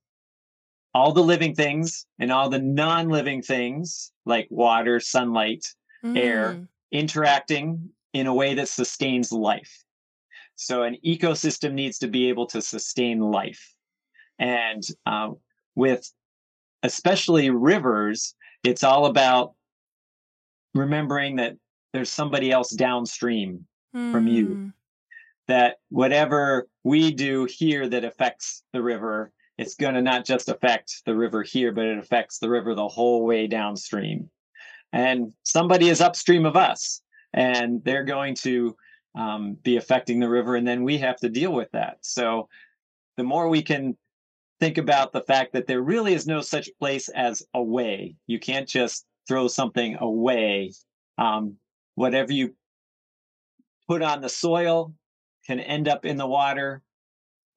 all 0.96 1.12
the 1.12 1.22
living 1.22 1.54
things 1.54 2.08
and 2.18 2.32
all 2.32 2.50
the 2.50 2.58
non-living 2.58 3.44
things 3.44 4.12
like 4.26 4.48
water, 4.50 5.00
sunlight, 5.00 5.64
mm. 6.14 6.18
air 6.18 6.68
interacting 6.92 7.90
in 8.14 8.28
a 8.28 8.34
way 8.34 8.54
that 8.56 8.70
sustains 8.70 9.32
life. 9.32 9.84
So 10.56 10.84
an 10.84 10.98
ecosystem 11.06 11.74
needs 11.74 12.00
to 12.00 12.08
be 12.08 12.30
able 12.30 12.48
to 12.48 12.62
sustain 12.62 13.20
life. 13.20 13.76
And 14.40 14.84
uh, 15.06 15.32
with 15.76 16.10
especially 16.84 17.50
rivers, 17.50 18.36
it's 18.64 18.84
all 18.84 19.06
about 19.06 19.54
remembering 20.74 21.36
that 21.38 21.58
there's 21.94 22.10
somebody 22.10 22.52
else 22.52 22.72
downstream 22.72 23.66
mm. 23.96 24.12
from 24.12 24.28
you. 24.28 24.46
Hmm. 24.46 24.68
That 25.48 25.78
whatever 25.90 26.68
we 26.84 27.12
do 27.12 27.46
here 27.46 27.88
that 27.88 28.04
affects 28.04 28.64
the 28.74 28.82
river, 28.82 29.32
it's 29.58 29.76
going 29.76 29.94
to 29.94 30.02
not 30.02 30.26
just 30.26 30.50
affect 30.50 31.04
the 31.06 31.16
river 31.16 31.42
here, 31.42 31.72
but 31.72 31.86
it 31.86 31.98
affects 31.98 32.40
the 32.40 32.50
river 32.50 32.76
the 32.76 32.88
whole 32.88 33.26
way 33.26 33.48
downstream 33.48 34.30
and 34.94 35.34
somebody 35.44 35.90
is 35.90 36.02
upstream 36.02 36.46
of 36.46 36.56
us 36.56 37.02
and 37.34 37.84
they're 37.84 38.04
going 38.04 38.36
to 38.36 38.76
um, 39.18 39.58
be 39.64 39.78
affecting 39.78 40.20
the 40.20 40.30
river 40.30 40.56
and 40.56 40.68
then 40.68 40.84
we 40.84 40.98
have 40.98 41.18
to 41.18 41.30
deal 41.30 41.52
with 41.52 41.70
that. 41.72 41.98
So 42.02 42.48
the 43.18 43.24
more 43.24 43.50
we 43.50 43.62
can 43.62 43.98
think 44.60 44.78
about 44.78 45.12
the 45.12 45.22
fact 45.22 45.54
that 45.54 45.68
there 45.68 45.82
really 45.82 46.14
is 46.14 46.26
no 46.26 46.42
such 46.42 46.70
place 46.80 47.10
as 47.10 47.44
away 47.54 48.16
you 48.26 48.40
can't 48.40 48.68
just 48.68 49.06
throw 49.28 49.48
something 49.48 49.98
away 50.00 50.72
um, 51.20 51.56
whatever 51.96 52.34
you 52.34 52.56
put 53.88 54.02
on 54.02 54.22
the 54.22 54.30
soil 54.30 54.94
can 55.46 55.60
end 55.60 55.88
up 55.88 56.06
in 56.06 56.18
the 56.18 56.28
water 56.28 56.82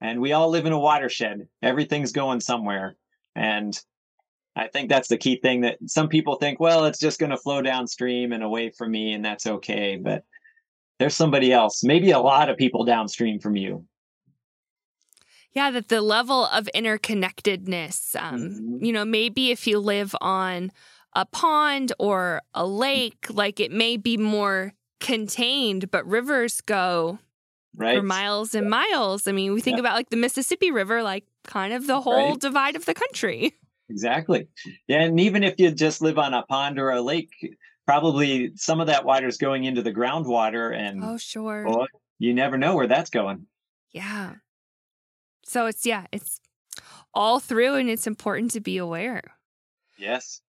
and 0.00 0.20
we 0.20 0.32
all 0.32 0.48
live 0.48 0.64
in 0.64 0.72
a 0.72 0.78
watershed. 0.78 1.46
Everything's 1.62 2.12
going 2.12 2.40
somewhere 2.40 2.96
and 3.36 3.78
I 4.60 4.68
think 4.68 4.90
that's 4.90 5.08
the 5.08 5.16
key 5.16 5.40
thing 5.40 5.62
that 5.62 5.78
some 5.86 6.06
people 6.06 6.36
think, 6.36 6.60
well, 6.60 6.84
it's 6.84 6.98
just 6.98 7.18
going 7.18 7.30
to 7.30 7.38
flow 7.38 7.62
downstream 7.62 8.32
and 8.32 8.42
away 8.42 8.70
from 8.76 8.90
me, 8.90 9.14
and 9.14 9.24
that's 9.24 9.46
okay. 9.46 9.96
But 9.96 10.22
there's 10.98 11.16
somebody 11.16 11.50
else, 11.50 11.82
maybe 11.82 12.10
a 12.10 12.18
lot 12.18 12.50
of 12.50 12.58
people 12.58 12.84
downstream 12.84 13.40
from 13.40 13.56
you. 13.56 13.86
Yeah, 15.52 15.70
that 15.70 15.88
the 15.88 16.02
level 16.02 16.44
of 16.44 16.68
interconnectedness, 16.74 18.14
um, 18.16 18.40
mm-hmm. 18.40 18.84
you 18.84 18.92
know, 18.92 19.06
maybe 19.06 19.50
if 19.50 19.66
you 19.66 19.78
live 19.78 20.14
on 20.20 20.72
a 21.14 21.24
pond 21.24 21.94
or 21.98 22.42
a 22.52 22.66
lake, 22.66 23.28
like 23.30 23.60
it 23.60 23.72
may 23.72 23.96
be 23.96 24.18
more 24.18 24.74
contained, 25.00 25.90
but 25.90 26.06
rivers 26.06 26.60
go 26.60 27.18
right. 27.74 27.96
for 27.96 28.02
miles 28.02 28.54
and 28.54 28.68
miles. 28.68 29.26
I 29.26 29.32
mean, 29.32 29.54
we 29.54 29.62
think 29.62 29.78
yeah. 29.78 29.80
about 29.80 29.94
like 29.94 30.10
the 30.10 30.16
Mississippi 30.16 30.70
River, 30.70 31.02
like 31.02 31.24
kind 31.44 31.72
of 31.72 31.86
the 31.86 32.02
whole 32.02 32.32
right. 32.32 32.40
divide 32.40 32.76
of 32.76 32.84
the 32.84 32.94
country. 32.94 33.54
Exactly. 33.90 34.48
Yeah, 34.86 35.02
and 35.02 35.18
even 35.20 35.42
if 35.42 35.54
you 35.58 35.70
just 35.72 36.00
live 36.00 36.18
on 36.18 36.32
a 36.32 36.42
pond 36.44 36.78
or 36.78 36.90
a 36.90 37.02
lake, 37.02 37.30
probably 37.86 38.52
some 38.54 38.80
of 38.80 38.86
that 38.86 39.04
water 39.04 39.26
is 39.26 39.36
going 39.36 39.64
into 39.64 39.82
the 39.82 39.92
groundwater 39.92 40.74
and 40.74 41.02
Oh, 41.02 41.18
sure. 41.18 41.66
Well, 41.66 41.86
you 42.18 42.32
never 42.32 42.56
know 42.56 42.76
where 42.76 42.86
that's 42.86 43.10
going. 43.10 43.46
Yeah. 43.90 44.34
So 45.44 45.66
it's 45.66 45.84
yeah, 45.84 46.06
it's 46.12 46.40
all 47.12 47.40
through 47.40 47.74
and 47.74 47.90
it's 47.90 48.06
important 48.06 48.52
to 48.52 48.60
be 48.60 48.76
aware. 48.78 49.22
Yes. 49.98 50.40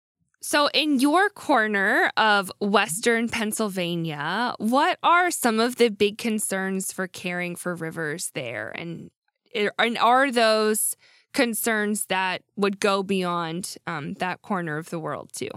So, 0.43 0.69
in 0.73 1.01
your 1.01 1.29
corner 1.29 2.11
of 2.17 2.51
Western 2.61 3.29
Pennsylvania, 3.29 4.55
what 4.59 4.99
are 5.03 5.31
some 5.31 5.61
of 5.61 5.77
the 5.77 5.91
big 5.91 6.17
concerns 6.17 6.93
for 6.93 7.07
caring 7.07 7.57
for 7.57 7.75
rivers 7.75 8.31
there? 8.33 8.71
And, 8.71 9.11
eh, 9.55 9.69
and 9.79 9.99
are 9.99 10.33
those 10.33 10.97
concerns 11.33 12.07
that 12.07 12.43
would 12.57 12.81
go 12.81 13.03
beyond 13.03 13.77
um, 13.87 14.15
that 14.15 14.43
corner 14.43 14.77
of 14.77 14.91
the 14.91 14.99
world 14.99 15.31
too? 15.33 15.51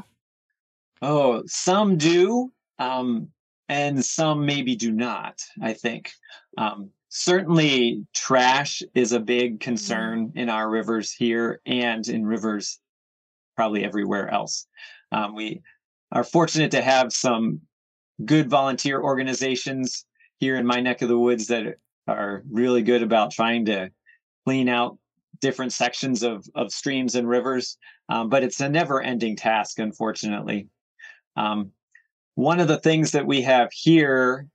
Oh, 1.02 1.44
some 1.46 1.98
do, 1.98 2.52
um, 2.80 3.30
and 3.68 4.04
some 4.04 4.46
maybe 4.46 4.76
do 4.76 4.92
not. 4.92 5.42
I 5.62 5.74
think 5.74 6.12
um, 6.58 6.92
certainly 7.10 8.06
trash 8.14 8.82
is 8.96 9.12
a 9.12 9.20
big 9.20 9.60
concern 9.60 10.30
mm-hmm. 10.30 10.38
in 10.38 10.50
our 10.50 10.70
rivers 10.70 11.12
here 11.12 11.62
and 11.66 12.08
in 12.08 12.26
rivers 12.26 12.80
probably 13.56 13.84
everywhere 13.84 14.30
else. 14.30 14.66
Um, 15.12 15.36
we 15.36 15.62
are 16.12 16.24
fortunate 16.24 16.72
to 16.72 16.82
have 16.82 17.14
some 17.14 17.62
good 18.24 18.50
volunteer 18.50 19.02
organizations 19.02 20.06
here 20.38 20.56
in 20.56 20.66
my 20.66 20.80
neck 20.80 21.02
of 21.02 21.10
the 21.10 21.18
woods 21.18 21.48
that 21.48 21.76
are 22.08 22.44
really 22.50 22.82
good 22.82 23.04
about 23.04 23.32
trying 23.32 23.66
to 23.66 23.92
clean 24.46 24.70
out 24.70 24.98
different 25.44 25.74
sections 25.74 26.24
of, 26.24 26.48
of 26.56 26.72
streams 26.72 27.16
and 27.16 27.28
rivers, 27.28 27.78
um, 28.08 28.30
but 28.30 28.44
it's 28.44 28.62
a 28.62 28.70
never 28.70 29.02
ending 29.02 29.36
task, 29.36 29.78
unfortunately. 29.78 30.70
Um, 31.36 31.72
one 32.36 32.62
of 32.62 32.70
the 32.70 32.80
things 32.80 33.12
that 33.12 33.28
we 33.28 33.42
have 33.42 33.70
here 33.74 34.48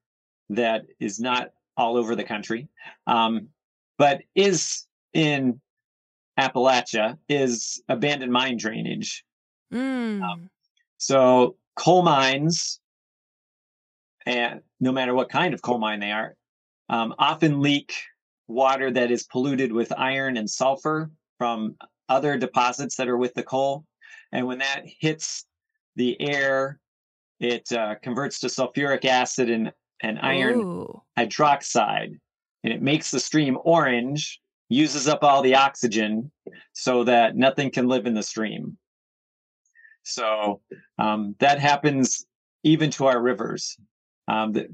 that 0.49 0.87
is 0.99 1.21
not 1.21 1.51
all 1.77 1.99
over 1.99 2.17
the 2.17 2.25
country, 2.25 2.69
um, 3.07 3.49
but 3.99 4.23
is 4.35 4.87
in 5.13 5.61
Appalachia, 6.41 7.19
is 7.29 7.83
abandoned 7.91 8.33
mine 8.33 8.57
drainage. 8.57 9.25
Mm. 9.71 10.49
so 10.97 11.57
coal 11.77 12.03
mines, 12.03 12.81
and 14.25 14.63
no 14.81 14.91
matter 14.91 15.13
what 15.13 15.29
kind 15.29 15.53
of 15.53 15.61
coal 15.61 15.77
mine 15.77 16.01
they 16.01 16.13
are, 16.13 16.35
um, 16.89 17.15
often 17.19 17.61
leak 17.61 17.93
water 18.49 18.91
that 18.91 19.11
is 19.11 19.25
polluted 19.25 19.73
with 19.73 19.93
iron 19.97 20.37
and 20.37 20.49
sulfur 20.51 21.11
from 21.37 21.77
other 22.09 22.37
deposits 22.37 22.97
that 22.97 23.09
are 23.09 23.17
with 23.17 23.35
the 23.35 23.43
coal. 23.43 23.85
And 24.33 24.47
when 24.47 24.59
that 24.59 24.85
hits 25.01 25.45
the 25.97 26.21
air, 26.21 26.81
it 27.41 27.71
uh, 27.73 27.97
converts 28.03 28.41
to 28.41 28.49
sulfuric 28.49 29.05
acid 29.05 29.51
and, 29.51 29.73
and 30.03 30.19
iron 30.21 30.61
Ooh. 30.61 31.03
hydroxide. 31.19 32.19
And 32.65 32.73
it 32.73 32.83
makes 32.83 33.11
the 33.11 33.21
stream 33.21 33.59
orange, 33.65 34.41
uses 34.69 35.07
up 35.09 35.23
all 35.23 35.43
the 35.43 35.55
oxygen 35.55 36.31
so 36.73 37.05
that 37.05 37.37
nothing 37.37 37.71
can 37.71 37.87
live 37.87 38.07
in 38.07 38.15
the 38.15 38.23
stream. 38.23 38.77
So 40.03 40.61
um, 40.99 41.37
that 41.39 41.61
happens 41.61 42.27
even 42.65 42.91
to 42.93 43.07
our 43.07 43.21
rivers. 43.21 43.77
Um, 44.27 44.53
the, 44.53 44.69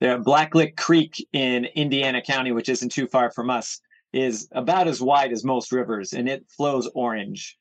the 0.00 0.22
Blacklick 0.24 0.76
Creek 0.76 1.26
in 1.32 1.64
Indiana 1.64 2.22
County, 2.22 2.52
which 2.52 2.68
isn't 2.68 2.92
too 2.92 3.06
far 3.06 3.30
from 3.30 3.50
us, 3.50 3.80
is 4.12 4.48
about 4.52 4.88
as 4.88 5.00
wide 5.00 5.32
as 5.32 5.44
most 5.44 5.72
rivers, 5.72 6.12
and 6.12 6.28
it 6.28 6.46
flows 6.48 6.88
orange 6.94 7.58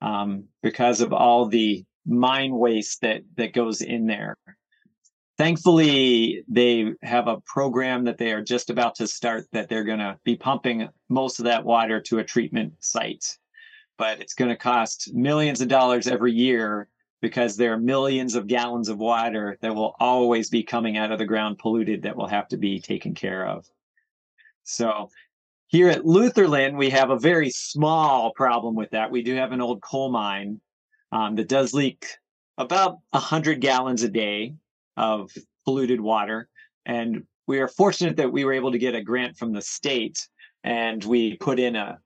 um, 0.00 0.44
because 0.62 1.00
of 1.00 1.12
all 1.12 1.46
the 1.46 1.84
mine 2.06 2.54
waste 2.54 3.00
that 3.02 3.22
that 3.36 3.52
goes 3.52 3.82
in 3.82 4.06
there. 4.06 4.36
thankfully, 5.38 6.42
they 6.48 6.92
have 7.02 7.28
a 7.28 7.40
program 7.44 8.04
that 8.04 8.16
they 8.18 8.32
are 8.32 8.42
just 8.42 8.70
about 8.70 8.94
to 8.94 9.06
start 9.06 9.46
that 9.52 9.68
they're 9.68 9.84
going 9.84 9.98
to 9.98 10.18
be 10.24 10.36
pumping 10.36 10.88
most 11.08 11.38
of 11.38 11.44
that 11.44 11.64
water 11.64 12.00
to 12.00 12.18
a 12.18 12.24
treatment 12.24 12.72
site. 12.80 13.36
But 13.98 14.20
it's 14.20 14.34
going 14.34 14.50
to 14.50 14.56
cost 14.56 15.12
millions 15.14 15.60
of 15.60 15.68
dollars 15.68 16.06
every 16.06 16.32
year 16.32 16.88
because 17.20 17.56
there 17.56 17.72
are 17.72 17.78
millions 17.78 18.34
of 18.34 18.46
gallons 18.46 18.88
of 18.88 18.98
water 18.98 19.56
that 19.60 19.74
will 19.74 19.94
always 19.98 20.50
be 20.50 20.62
coming 20.62 20.96
out 20.96 21.12
of 21.12 21.18
the 21.18 21.24
ground 21.24 21.58
polluted 21.58 22.02
that 22.02 22.16
will 22.16 22.28
have 22.28 22.48
to 22.48 22.56
be 22.56 22.80
taken 22.80 23.14
care 23.14 23.46
of. 23.46 23.66
So 24.64 25.10
here 25.68 25.88
at 25.88 26.02
Lutherlyn, 26.02 26.76
we 26.76 26.90
have 26.90 27.10
a 27.10 27.18
very 27.18 27.50
small 27.50 28.32
problem 28.32 28.74
with 28.74 28.90
that. 28.90 29.10
We 29.10 29.22
do 29.22 29.34
have 29.34 29.52
an 29.52 29.60
old 29.60 29.82
coal 29.82 30.10
mine 30.10 30.60
um, 31.12 31.36
that 31.36 31.48
does 31.48 31.72
leak 31.72 32.06
about 32.58 32.98
100 33.10 33.60
gallons 33.60 34.02
a 34.02 34.08
day 34.08 34.54
of 34.96 35.30
polluted 35.64 36.00
water. 36.00 36.48
And 36.84 37.24
we 37.46 37.60
are 37.60 37.68
fortunate 37.68 38.16
that 38.16 38.32
we 38.32 38.44
were 38.44 38.52
able 38.52 38.72
to 38.72 38.78
get 38.78 38.94
a 38.94 39.02
grant 39.02 39.36
from 39.36 39.52
the 39.52 39.62
state 39.62 40.28
and 40.64 41.02
we 41.04 41.36
put 41.36 41.58
in 41.58 41.76
a, 41.76 41.98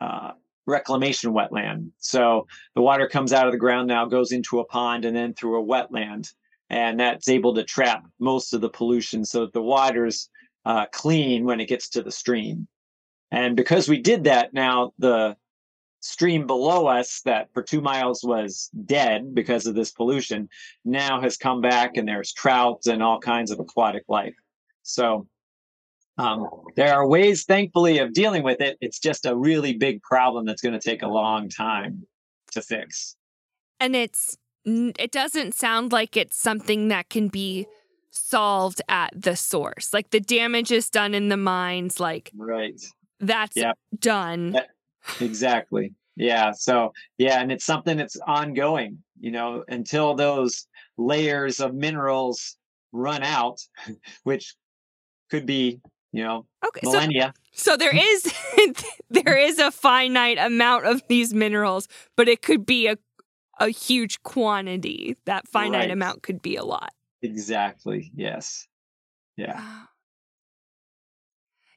a 0.00 0.32
reclamation 0.68 1.32
wetland. 1.32 1.90
So 1.98 2.46
the 2.74 2.82
water 2.82 3.08
comes 3.08 3.32
out 3.32 3.46
of 3.46 3.52
the 3.52 3.58
ground 3.58 3.88
now, 3.88 4.04
goes 4.04 4.30
into 4.30 4.60
a 4.60 4.64
pond, 4.64 5.04
and 5.04 5.16
then 5.16 5.34
through 5.34 5.60
a 5.60 5.66
wetland. 5.66 6.32
And 6.70 7.00
that's 7.00 7.28
able 7.28 7.54
to 7.54 7.64
trap 7.64 8.04
most 8.20 8.52
of 8.52 8.60
the 8.60 8.68
pollution 8.68 9.24
so 9.24 9.40
that 9.40 9.54
the 9.54 9.62
water's 9.62 10.28
uh, 10.66 10.84
clean 10.92 11.44
when 11.44 11.60
it 11.60 11.68
gets 11.68 11.88
to 11.90 12.02
the 12.02 12.12
stream. 12.12 12.68
And 13.30 13.56
because 13.56 13.88
we 13.88 14.00
did 14.00 14.24
that, 14.24 14.52
now 14.52 14.92
the 14.98 15.36
stream 16.00 16.46
below 16.46 16.86
us 16.86 17.22
that 17.24 17.48
for 17.54 17.62
two 17.62 17.80
miles 17.80 18.22
was 18.22 18.70
dead 18.84 19.34
because 19.34 19.66
of 19.66 19.74
this 19.74 19.90
pollution 19.90 20.48
now 20.84 21.20
has 21.20 21.36
come 21.36 21.60
back 21.60 21.96
and 21.96 22.06
there's 22.06 22.32
trout 22.32 22.86
and 22.86 23.02
all 23.02 23.18
kinds 23.18 23.50
of 23.50 23.58
aquatic 23.58 24.04
life. 24.08 24.36
So 24.82 25.26
um, 26.18 26.48
there 26.76 26.94
are 26.94 27.06
ways, 27.06 27.44
thankfully, 27.44 27.98
of 27.98 28.12
dealing 28.12 28.42
with 28.42 28.60
it. 28.60 28.76
It's 28.80 28.98
just 28.98 29.24
a 29.24 29.36
really 29.36 29.74
big 29.74 30.02
problem 30.02 30.46
that's 30.46 30.60
going 30.60 30.78
to 30.78 30.80
take 30.80 31.02
a 31.02 31.08
long 31.08 31.48
time 31.48 32.06
to 32.52 32.62
fix. 32.62 33.16
And 33.80 33.94
it's 33.94 34.36
it 34.64 35.12
doesn't 35.12 35.54
sound 35.54 35.92
like 35.92 36.16
it's 36.16 36.36
something 36.36 36.88
that 36.88 37.08
can 37.08 37.28
be 37.28 37.66
solved 38.10 38.82
at 38.88 39.10
the 39.14 39.36
source. 39.36 39.94
Like 39.94 40.10
the 40.10 40.20
damage 40.20 40.72
is 40.72 40.90
done 40.90 41.14
in 41.14 41.28
the 41.28 41.36
mines. 41.36 42.00
Like 42.00 42.32
right, 42.36 42.80
that's 43.20 43.56
yep. 43.56 43.78
done. 43.98 44.60
exactly. 45.20 45.94
Yeah. 46.16 46.50
So 46.50 46.92
yeah, 47.16 47.40
and 47.40 47.52
it's 47.52 47.64
something 47.64 47.96
that's 47.96 48.16
ongoing. 48.26 48.98
You 49.20 49.30
know, 49.30 49.64
until 49.68 50.14
those 50.14 50.66
layers 50.96 51.60
of 51.60 51.74
minerals 51.74 52.56
run 52.92 53.22
out, 53.22 53.60
which 54.24 54.56
could 55.30 55.46
be 55.46 55.80
you 56.12 56.24
know 56.24 56.46
okay, 56.66 56.80
millennia. 56.82 57.34
So, 57.52 57.72
so 57.72 57.76
there 57.76 57.94
is 57.94 58.32
there 59.10 59.36
is 59.36 59.58
a 59.58 59.70
finite 59.70 60.38
amount 60.38 60.86
of 60.86 61.02
these 61.08 61.34
minerals, 61.34 61.88
but 62.16 62.28
it 62.28 62.42
could 62.42 62.64
be 62.64 62.86
a 62.86 62.96
a 63.60 63.68
huge 63.68 64.22
quantity. 64.22 65.16
That 65.26 65.48
finite 65.48 65.80
right. 65.80 65.90
amount 65.90 66.22
could 66.22 66.40
be 66.40 66.56
a 66.56 66.64
lot. 66.64 66.92
Exactly. 67.22 68.10
Yes. 68.14 68.66
Yeah. 69.36 69.56
Ah. 69.56 69.88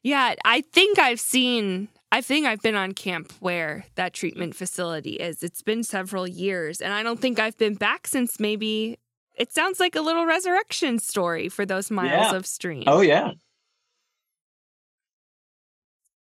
Yeah, 0.03 0.33
I 0.45 0.61
think 0.61 0.97
I've 0.97 1.19
seen 1.19 1.89
I 2.11 2.21
think 2.21 2.45
I've 2.45 2.61
been 2.61 2.75
on 2.75 2.93
camp 2.93 3.31
where 3.39 3.85
that 3.95 4.13
treatment 4.13 4.55
facility 4.55 5.11
is. 5.11 5.43
It's 5.43 5.61
been 5.61 5.83
several 5.83 6.27
years, 6.27 6.81
and 6.81 6.93
I 6.93 7.03
don't 7.03 7.19
think 7.19 7.39
I've 7.39 7.57
been 7.57 7.75
back 7.75 8.05
since 8.05 8.39
maybe 8.39 8.99
it 9.37 9.53
sounds 9.53 9.79
like 9.79 9.95
a 9.95 10.01
little 10.01 10.25
resurrection 10.25 10.99
story 10.99 11.47
for 11.47 11.65
those 11.65 11.89
miles 11.89 12.31
yeah. 12.31 12.35
of 12.35 12.45
stream. 12.45 12.83
Oh 12.85 13.01
yeah, 13.01 13.31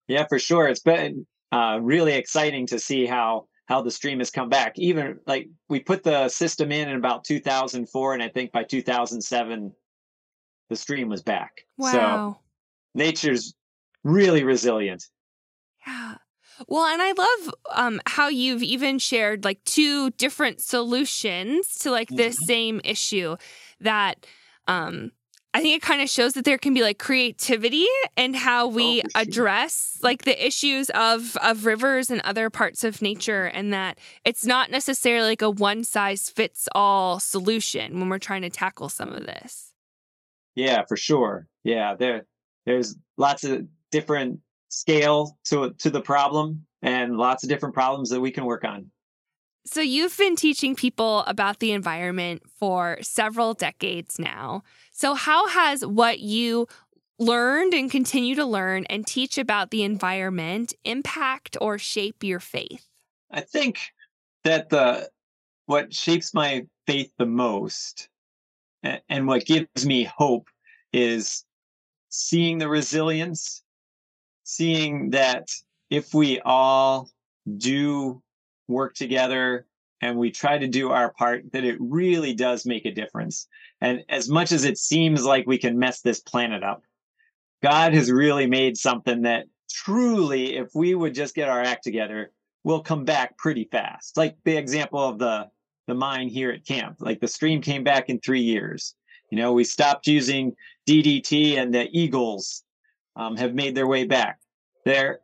yeah, 0.08 0.26
for 0.28 0.40
sure. 0.40 0.68
It's 0.68 0.82
been 0.82 1.26
uh, 1.52 1.80
really 1.82 2.14
exciting 2.14 2.68
to 2.68 2.80
see 2.80 3.06
how 3.06 3.48
how 3.68 3.82
the 3.82 3.92
stream 3.92 4.20
has 4.20 4.32
come 4.32 4.50
back. 4.50 4.74
Even 4.78 5.20
like 5.28 5.50
we 5.70 5.80
put 5.80 6.04
the 6.04 6.30
system 6.30 6.72
in 6.72 6.90
in 6.90 6.96
about 6.96 7.24
2004, 7.26 8.14
and 8.14 8.24
I 8.24 8.30
think 8.30 8.52
by 8.52 8.64
2007, 8.64 9.74
the 10.70 10.76
stream 10.76 11.10
was 11.10 11.22
back. 11.22 11.52
Wow. 11.78 11.92
So 11.92 12.38
nature's 12.96 13.54
really 14.04 14.44
resilient. 14.44 15.04
Yeah. 15.86 16.16
Well, 16.68 16.86
and 16.86 17.02
I 17.02 17.12
love 17.12 17.54
um, 17.76 18.02
how 18.08 18.30
you've 18.30 18.64
even 18.64 18.98
shared 18.98 19.44
like 19.44 19.64
two 19.64 20.10
different 20.12 20.60
solutions 20.62 21.76
to 21.80 21.92
like 21.92 22.10
this 22.10 22.36
mm-hmm. 22.38 22.46
same 22.46 22.82
issue 22.84 23.38
that 23.80 24.26
um, 24.68 25.12
I 25.58 25.62
think 25.62 25.76
it 25.76 25.82
kind 25.82 26.04
of 26.04 26.10
shows 26.10 26.34
that 26.34 26.46
there 26.46 26.60
can 26.60 26.76
be 26.76 26.84
like 26.84 27.00
creativity 27.00 27.88
and 28.16 28.36
how 28.36 28.68
we 28.68 29.02
oh, 29.02 29.08
address 29.16 29.98
like 30.04 30.24
the 30.24 30.46
issues 30.46 30.92
of 30.92 31.36
of 31.38 31.66
rivers 31.66 32.12
and 32.12 32.22
other 32.22 32.52
parts 32.52 32.84
of 32.84 33.02
nature 33.02 33.46
and 33.46 33.74
that 33.74 33.98
it's 34.24 34.46
not 34.46 34.70
necessarily 34.70 35.30
like 35.30 35.42
a 35.42 35.50
one 35.50 35.84
size 35.84 36.30
fits 36.30 36.70
all 36.76 37.20
solution 37.20 38.00
when 38.00 38.08
we're 38.08 38.20
trying 38.20 38.44
to 38.44 38.52
tackle 38.52 38.88
some 38.88 39.12
of 39.12 39.26
this. 39.26 39.74
Yeah, 40.54 40.86
for 40.88 40.96
sure. 40.96 41.48
Yeah, 41.64 41.96
there 41.96 42.28
there's 42.68 42.96
lots 43.18 43.44
of 43.44 43.66
different 43.90 44.42
scale 44.70 45.40
to 45.46 45.74
to 45.80 45.90
the 45.90 46.02
problem 46.02 46.68
and 46.84 47.18
lots 47.18 47.42
of 47.42 47.50
different 47.50 47.74
problems 47.74 48.12
that 48.12 48.22
we 48.22 48.30
can 48.30 48.46
work 48.46 48.64
on. 48.64 48.92
So 49.68 49.82
you've 49.82 50.18
been 50.18 50.38
teaching 50.38 50.76
people 50.76 51.26
about 51.28 51.60
the 51.60 51.74
environment 51.74 52.44
for 52.58 53.00
several 53.02 53.54
decades 53.54 54.18
now. 54.18 54.64
So, 54.94 55.14
how 55.14 55.48
has 55.50 55.86
what 55.86 56.20
you 56.20 56.68
learned 57.20 57.74
and 57.74 57.92
continue 57.92 58.34
to 58.36 58.46
learn 58.46 58.86
and 58.86 59.06
teach 59.06 59.38
about 59.38 59.72
the 59.72 59.84
environment 59.84 60.74
impact 60.86 61.58
or 61.60 61.78
shape 61.78 62.24
your 62.24 62.40
faith? 62.40 62.88
I 63.30 63.42
think 63.42 63.80
that 64.46 64.70
the 64.70 65.10
what 65.66 65.94
shapes 65.94 66.34
my 66.34 66.66
faith 66.86 67.12
the 67.18 67.26
most 67.26 68.08
and 68.84 69.28
what 69.28 69.46
gives 69.46 69.86
me 69.86 70.06
hope 70.06 70.48
is 70.94 71.44
seeing 72.08 72.58
the 72.58 72.70
resilience, 72.70 73.64
seeing 74.44 75.10
that 75.10 75.50
if 75.90 76.14
we 76.14 76.40
all 76.40 77.10
do 77.58 78.22
work 78.68 78.96
together 78.96 79.66
and 80.02 80.18
we 80.18 80.30
try 80.32 80.58
to 80.58 80.68
do 80.68 80.92
our 80.92 81.12
part, 81.12 81.52
that 81.54 81.64
it 81.64 81.78
really 81.80 82.34
does 82.34 82.66
make 82.66 82.86
a 82.86 82.92
difference. 82.92 83.48
And 83.82 84.04
as 84.10 84.30
much 84.30 84.52
as 84.52 84.64
it 84.64 84.78
seems 84.78 85.24
like 85.24 85.48
we 85.48 85.58
can 85.58 85.80
mess 85.80 86.02
this 86.02 86.20
planet 86.20 86.64
up, 86.64 86.84
God 87.64 87.94
has 87.94 88.12
really 88.12 88.46
made 88.46 88.78
something 88.78 89.24
that 89.24 89.46
truly, 89.72 90.56
if 90.56 90.70
we 90.76 90.94
would 90.94 91.16
just 91.16 91.34
get 91.34 91.50
our 91.50 91.62
act 91.62 91.84
together, 91.84 92.32
will 92.64 92.82
come 92.82 93.06
back 93.06 93.38
pretty 93.38 93.68
fast. 93.72 94.18
Like 94.18 94.38
the 94.44 94.58
example 94.58 95.00
of 95.00 95.18
the 95.18 95.50
the 95.88 95.96
mine 95.96 96.28
here 96.28 96.52
at 96.52 96.66
camp. 96.66 96.98
Like 97.00 97.20
the 97.20 97.28
stream 97.28 97.62
came 97.62 97.84
back 97.84 98.10
in 98.10 98.20
three 98.20 98.42
years. 98.42 98.94
You 99.32 99.38
know, 99.38 99.54
we 99.54 99.64
stopped 99.64 100.08
using 100.08 100.56
DDT, 100.88 101.58
and 101.58 101.74
the 101.74 101.88
eagles 101.92 102.64
um, 103.16 103.36
have 103.38 103.54
made 103.54 103.76
their 103.76 103.88
way 103.88 104.06
back. 104.06 104.40
There, 104.86 105.20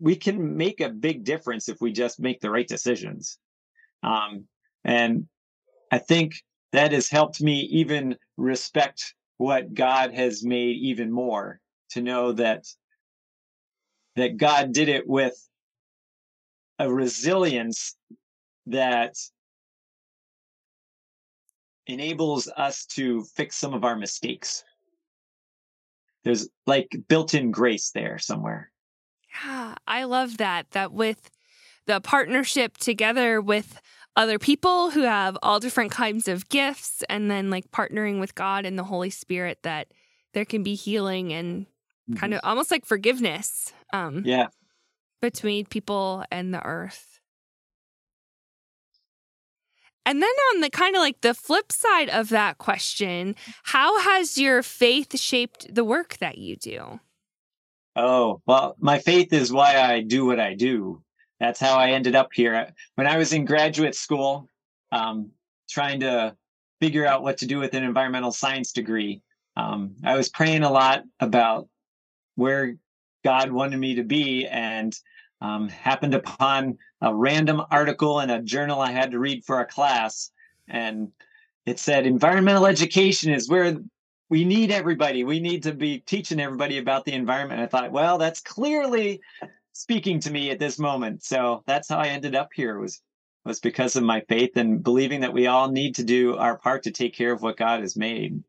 we 0.00 0.16
can 0.16 0.56
make 0.56 0.80
a 0.80 0.88
big 0.88 1.24
difference 1.24 1.68
if 1.68 1.80
we 1.80 1.92
just 1.92 2.18
make 2.18 2.40
the 2.40 2.50
right 2.50 2.66
decisions. 2.66 3.38
Um, 4.02 4.46
and 4.82 5.28
I 5.92 5.98
think 5.98 6.34
that 6.72 6.92
has 6.92 7.10
helped 7.10 7.42
me 7.42 7.60
even 7.72 8.16
respect 8.36 9.14
what 9.36 9.74
God 9.74 10.14
has 10.14 10.44
made 10.44 10.76
even 10.76 11.12
more 11.12 11.60
to 11.90 12.02
know 12.02 12.32
that 12.32 12.64
that 14.16 14.36
God 14.36 14.72
did 14.72 14.88
it 14.88 15.06
with 15.06 15.34
a 16.78 16.90
resilience 16.92 17.96
that 18.66 19.14
enables 21.86 22.48
us 22.48 22.86
to 22.86 23.24
fix 23.34 23.56
some 23.56 23.74
of 23.74 23.84
our 23.84 23.96
mistakes. 23.96 24.64
There's 26.24 26.48
like 26.66 26.88
built-in 27.08 27.50
grace 27.50 27.90
there 27.92 28.18
somewhere. 28.18 28.69
Yeah, 29.44 29.74
I 29.86 30.04
love 30.04 30.38
that. 30.38 30.70
That 30.72 30.92
with 30.92 31.30
the 31.86 32.00
partnership 32.00 32.76
together 32.76 33.40
with 33.40 33.80
other 34.16 34.38
people 34.38 34.90
who 34.90 35.02
have 35.02 35.38
all 35.42 35.60
different 35.60 35.92
kinds 35.92 36.28
of 36.28 36.48
gifts 36.48 37.02
and 37.08 37.30
then 37.30 37.50
like 37.50 37.70
partnering 37.70 38.20
with 38.20 38.34
God 38.34 38.66
and 38.66 38.78
the 38.78 38.84
Holy 38.84 39.10
Spirit 39.10 39.58
that 39.62 39.88
there 40.32 40.44
can 40.44 40.62
be 40.62 40.74
healing 40.74 41.32
and 41.32 41.66
mm-hmm. 41.66 42.14
kind 42.14 42.34
of 42.34 42.40
almost 42.42 42.70
like 42.70 42.84
forgiveness 42.84 43.72
um 43.92 44.22
yeah 44.24 44.48
between 45.20 45.66
people 45.66 46.24
and 46.30 46.54
the 46.54 46.64
earth 46.64 47.20
and 50.06 50.22
then 50.22 50.30
on 50.54 50.60
the 50.60 50.70
kind 50.70 50.96
of 50.96 51.00
like 51.00 51.20
the 51.20 51.34
flip 51.34 51.70
side 51.70 52.08
of 52.08 52.28
that 52.30 52.58
question 52.58 53.34
how 53.64 54.00
has 54.00 54.38
your 54.38 54.62
faith 54.62 55.18
shaped 55.18 55.72
the 55.74 55.84
work 55.84 56.16
that 56.18 56.38
you 56.38 56.56
do 56.56 57.00
oh 58.00 58.40
well 58.46 58.76
my 58.78 58.98
faith 58.98 59.32
is 59.32 59.52
why 59.52 59.80
i 59.80 60.00
do 60.00 60.26
what 60.26 60.40
i 60.40 60.54
do 60.54 61.02
that's 61.40 61.58
how 61.58 61.78
I 61.78 61.90
ended 61.90 62.14
up 62.14 62.32
here. 62.32 62.72
When 62.94 63.06
I 63.06 63.16
was 63.16 63.32
in 63.32 63.46
graduate 63.46 63.94
school, 63.94 64.46
um, 64.92 65.30
trying 65.68 66.00
to 66.00 66.36
figure 66.80 67.06
out 67.06 67.22
what 67.22 67.38
to 67.38 67.46
do 67.46 67.58
with 67.58 67.74
an 67.74 67.82
environmental 67.82 68.30
science 68.30 68.72
degree. 68.72 69.22
Um, 69.56 69.96
I 70.04 70.16
was 70.16 70.28
praying 70.28 70.62
a 70.62 70.70
lot 70.70 71.02
about 71.18 71.68
where 72.34 72.76
God 73.24 73.50
wanted 73.50 73.78
me 73.78 73.94
to 73.96 74.04
be 74.04 74.46
and 74.46 74.94
um, 75.40 75.68
happened 75.70 76.14
upon 76.14 76.76
a 77.00 77.14
random 77.14 77.62
article 77.70 78.20
in 78.20 78.28
a 78.28 78.42
journal 78.42 78.80
I 78.80 78.92
had 78.92 79.10
to 79.12 79.18
read 79.18 79.44
for 79.44 79.60
a 79.60 79.66
class. 79.66 80.30
And 80.68 81.10
it 81.64 81.78
said 81.78 82.06
environmental 82.06 82.66
education 82.66 83.32
is 83.32 83.48
where 83.48 83.76
we 84.30 84.44
need 84.44 84.70
everybody. 84.70 85.24
We 85.24 85.40
need 85.40 85.64
to 85.64 85.72
be 85.72 85.98
teaching 85.98 86.40
everybody 86.40 86.78
about 86.78 87.04
the 87.04 87.12
environment. 87.12 87.60
I 87.60 87.66
thought, 87.66 87.92
well, 87.92 88.16
that's 88.16 88.40
clearly 88.40 89.20
speaking 89.72 90.20
to 90.20 90.30
me 90.30 90.50
at 90.50 90.58
this 90.58 90.78
moment. 90.78 91.22
So 91.22 91.62
that's 91.66 91.88
how 91.88 91.98
I 91.98 92.08
ended 92.08 92.34
up 92.34 92.50
here 92.54 92.78
was 92.78 93.02
was 93.44 93.58
because 93.58 93.96
of 93.96 94.02
my 94.02 94.20
faith 94.28 94.56
and 94.56 94.82
believing 94.82 95.20
that 95.20 95.32
we 95.32 95.46
all 95.46 95.70
need 95.70 95.94
to 95.94 96.04
do 96.04 96.36
our 96.36 96.58
part 96.58 96.82
to 96.82 96.90
take 96.90 97.14
care 97.14 97.32
of 97.32 97.40
what 97.40 97.56
God 97.56 97.80
has 97.80 97.96
made 97.96 98.42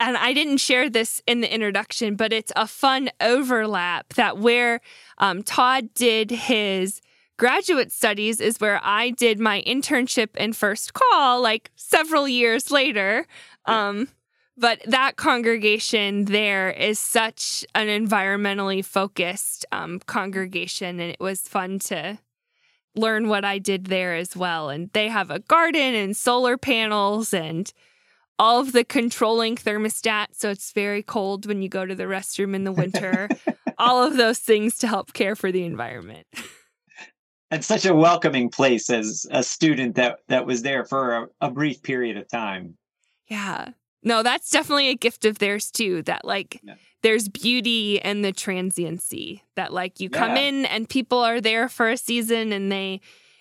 and 0.00 0.16
I 0.16 0.32
didn't 0.32 0.58
share 0.58 0.88
this 0.88 1.22
in 1.26 1.40
the 1.40 1.52
introduction, 1.52 2.14
but 2.14 2.32
it's 2.32 2.52
a 2.54 2.66
fun 2.66 3.10
overlap 3.20 4.14
that 4.14 4.38
where 4.38 4.80
um, 5.18 5.42
Todd 5.42 5.92
did 5.94 6.30
his 6.30 7.00
graduate 7.36 7.90
studies 7.90 8.40
is 8.40 8.60
where 8.60 8.80
I 8.82 9.10
did 9.10 9.40
my 9.40 9.62
internship 9.66 10.28
and 10.36 10.56
first 10.56 10.94
call, 10.94 11.40
like 11.40 11.70
several 11.76 12.28
years 12.28 12.70
later. 12.70 13.26
Um, 13.66 14.08
but 14.58 14.80
that 14.86 15.16
congregation 15.16 16.24
there 16.26 16.70
is 16.70 16.98
such 16.98 17.64
an 17.74 17.86
environmentally 17.86 18.84
focused 18.84 19.64
um, 19.70 20.00
congregation, 20.00 21.00
and 21.00 21.10
it 21.12 21.20
was 21.20 21.40
fun 21.40 21.78
to 21.78 22.18
learn 22.96 23.28
what 23.28 23.44
I 23.44 23.58
did 23.58 23.86
there 23.86 24.14
as 24.14 24.36
well. 24.36 24.68
And 24.68 24.90
they 24.92 25.08
have 25.08 25.30
a 25.30 25.38
garden 25.38 25.94
and 25.94 26.16
solar 26.16 26.58
panels 26.58 27.32
and 27.32 27.72
all 28.38 28.60
of 28.60 28.72
the 28.72 28.84
controlling 28.84 29.56
thermostat 29.56 30.26
so 30.32 30.50
it's 30.50 30.72
very 30.72 31.02
cold 31.02 31.46
when 31.46 31.62
you 31.62 31.68
go 31.68 31.84
to 31.84 31.94
the 31.94 32.04
restroom 32.04 32.54
in 32.54 32.64
the 32.64 32.72
winter. 32.72 33.28
All 33.78 34.02
of 34.02 34.16
those 34.16 34.40
things 34.40 34.76
to 34.78 34.88
help 34.88 35.12
care 35.12 35.36
for 35.36 35.52
the 35.52 35.62
environment. 35.62 36.26
And 37.52 37.64
such 37.64 37.86
a 37.86 37.94
welcoming 37.94 38.50
place 38.50 38.90
as 38.90 39.24
a 39.30 39.44
student 39.44 39.94
that 39.94 40.18
that 40.26 40.46
was 40.46 40.62
there 40.62 40.84
for 40.84 41.14
a, 41.14 41.26
a 41.40 41.50
brief 41.50 41.80
period 41.82 42.16
of 42.16 42.28
time. 42.28 42.76
Yeah 43.28 43.68
no 44.02 44.22
that's 44.22 44.50
definitely 44.50 44.88
a 44.88 44.94
gift 44.94 45.24
of 45.24 45.38
theirs 45.38 45.70
too 45.70 46.02
that 46.02 46.24
like 46.24 46.60
yeah. 46.62 46.74
there's 47.02 47.28
beauty 47.28 48.00
and 48.00 48.24
the 48.24 48.32
transiency 48.32 49.42
that 49.56 49.72
like 49.72 50.00
you 50.00 50.10
come 50.10 50.36
yeah. 50.36 50.42
in 50.42 50.64
and 50.66 50.88
people 50.88 51.18
are 51.18 51.40
there 51.40 51.68
for 51.68 51.90
a 51.90 51.96
season 51.96 52.52
and 52.52 52.70
they 52.70 53.00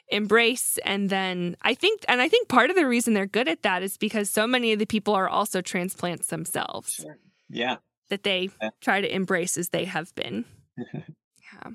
embrace 0.09 0.77
and 0.85 1.09
then 1.09 1.55
I 1.61 1.73
think 1.73 2.05
and 2.07 2.21
I 2.21 2.29
think 2.29 2.47
part 2.47 2.69
of 2.69 2.75
the 2.75 2.87
reason 2.87 3.13
they're 3.13 3.25
good 3.25 3.47
at 3.47 3.63
that 3.63 3.83
is 3.83 3.97
because 3.97 4.29
so 4.29 4.47
many 4.47 4.71
of 4.73 4.79
the 4.79 4.85
people 4.85 5.13
are 5.13 5.27
also 5.27 5.61
transplants 5.61 6.27
themselves. 6.27 6.93
Sure. 6.93 7.17
Yeah. 7.49 7.77
That 8.09 8.23
they 8.23 8.49
yeah. 8.61 8.69
try 8.81 9.01
to 9.01 9.13
embrace 9.13 9.57
as 9.57 9.69
they 9.69 9.85
have 9.85 10.13
been. 10.15 10.45
yeah. 10.77 11.71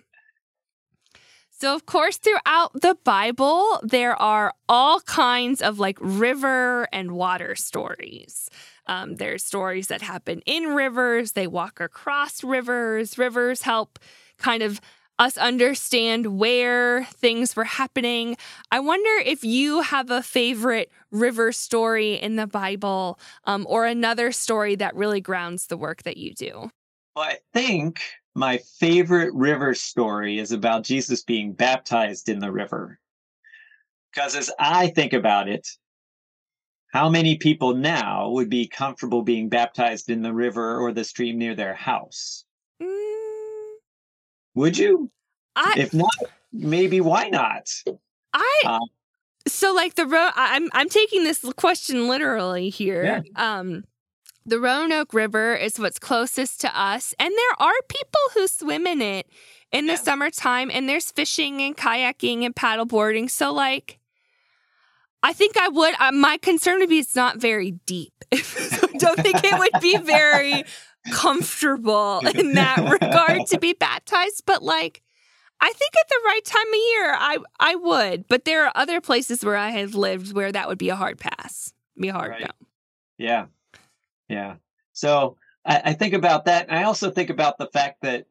So, 1.62 1.76
of 1.76 1.86
course, 1.86 2.16
throughout 2.16 2.72
the 2.72 2.96
Bible, 3.04 3.78
there 3.84 4.20
are 4.20 4.52
all 4.68 4.98
kinds 5.02 5.62
of 5.62 5.78
like 5.78 5.96
river 6.00 6.88
and 6.92 7.12
water 7.12 7.54
stories. 7.54 8.50
Um, 8.88 9.14
there's 9.14 9.44
stories 9.44 9.86
that 9.86 10.02
happen 10.02 10.42
in 10.44 10.74
rivers, 10.74 11.34
they 11.34 11.46
walk 11.46 11.78
across 11.78 12.42
rivers. 12.42 13.16
Rivers 13.16 13.62
help 13.62 14.00
kind 14.38 14.64
of 14.64 14.80
us 15.20 15.38
understand 15.38 16.36
where 16.36 17.04
things 17.04 17.54
were 17.54 17.62
happening. 17.62 18.36
I 18.72 18.80
wonder 18.80 19.22
if 19.24 19.44
you 19.44 19.82
have 19.82 20.10
a 20.10 20.20
favorite 20.20 20.90
river 21.12 21.52
story 21.52 22.14
in 22.14 22.34
the 22.34 22.48
Bible 22.48 23.20
um, 23.44 23.68
or 23.70 23.86
another 23.86 24.32
story 24.32 24.74
that 24.74 24.96
really 24.96 25.20
grounds 25.20 25.68
the 25.68 25.76
work 25.76 26.02
that 26.02 26.16
you 26.16 26.34
do. 26.34 26.72
Well, 27.14 27.26
I 27.26 27.38
think 27.52 28.00
my 28.34 28.58
favorite 28.78 29.34
river 29.34 29.74
story 29.74 30.38
is 30.38 30.52
about 30.52 30.84
Jesus 30.84 31.22
being 31.22 31.52
baptized 31.52 32.28
in 32.28 32.38
the 32.38 32.50
river. 32.50 32.98
Because 34.12 34.36
as 34.36 34.50
I 34.58 34.88
think 34.88 35.12
about 35.12 35.48
it, 35.48 35.66
how 36.92 37.08
many 37.08 37.36
people 37.36 37.74
now 37.74 38.30
would 38.30 38.50
be 38.50 38.68
comfortable 38.68 39.22
being 39.22 39.48
baptized 39.48 40.10
in 40.10 40.22
the 40.22 40.32
river 40.32 40.78
or 40.78 40.92
the 40.92 41.04
stream 41.04 41.38
near 41.38 41.54
their 41.54 41.74
house? 41.74 42.44
Would 44.54 44.76
you? 44.76 45.10
I, 45.56 45.74
if 45.78 45.94
not, 45.94 46.10
maybe 46.52 47.00
why 47.00 47.28
not? 47.28 47.68
I 48.34 48.62
um, 48.66 48.88
so 49.46 49.74
like 49.74 49.94
the 49.94 50.06
road. 50.06 50.32
I'm 50.34 50.68
I'm 50.72 50.88
taking 50.88 51.24
this 51.24 51.44
question 51.56 52.08
literally 52.08 52.68
here. 52.68 53.24
Yeah. 53.36 53.58
Um, 53.58 53.84
the 54.44 54.60
Roanoke 54.60 55.14
River 55.14 55.54
is 55.54 55.78
what's 55.78 55.98
closest 55.98 56.60
to 56.62 56.80
us, 56.80 57.14
and 57.18 57.32
there 57.32 57.66
are 57.66 57.74
people 57.88 58.20
who 58.34 58.46
swim 58.46 58.86
in 58.86 59.00
it 59.00 59.26
in 59.70 59.86
the 59.86 59.94
yeah. 59.94 59.98
summertime, 59.98 60.70
and 60.72 60.88
there's 60.88 61.10
fishing 61.10 61.60
and 61.62 61.76
kayaking 61.76 62.44
and 62.44 62.54
paddleboarding. 62.54 63.30
So 63.30 63.52
like. 63.52 63.98
I 65.24 65.32
think 65.32 65.56
I 65.56 65.68
would. 65.68 65.94
Uh, 66.00 66.10
my 66.10 66.36
concern 66.36 66.80
would 66.80 66.88
be 66.88 66.98
it's 66.98 67.14
not 67.14 67.36
very 67.36 67.70
deep. 67.86 68.12
I 68.32 68.88
don't 68.98 69.20
think 69.20 69.44
it 69.44 69.56
would 69.56 69.80
be 69.80 69.96
very 69.96 70.64
comfortable 71.10 72.20
in 72.34 72.54
that 72.54 72.78
regard 73.00 73.46
to 73.48 73.58
be 73.58 73.72
baptized, 73.72 74.44
but 74.46 74.62
like 74.62 75.02
I 75.60 75.72
think 75.72 75.92
at 76.00 76.08
the 76.08 76.20
right 76.24 76.44
time 76.44 76.68
of 76.68 76.74
year 76.74 77.14
I 77.14 77.38
I 77.60 77.74
would, 77.76 78.28
but 78.28 78.44
there 78.44 78.66
are 78.66 78.72
other 78.74 79.00
places 79.00 79.44
where 79.44 79.56
I 79.56 79.70
have 79.70 79.94
lived 79.94 80.32
where 80.32 80.52
that 80.52 80.68
would 80.68 80.78
be 80.78 80.88
a 80.88 80.96
hard 80.96 81.18
pass. 81.18 81.72
Be 81.98 82.08
hard 82.08 82.30
right. 82.30 82.40
no. 82.40 82.66
Yeah. 83.18 83.46
Yeah. 84.32 84.54
So 84.92 85.36
I, 85.64 85.82
I 85.86 85.92
think 85.92 86.14
about 86.14 86.46
that. 86.46 86.68
And 86.68 86.78
I 86.78 86.84
also 86.84 87.10
think 87.10 87.30
about 87.30 87.58
the 87.58 87.66
fact 87.66 88.02
that 88.02 88.26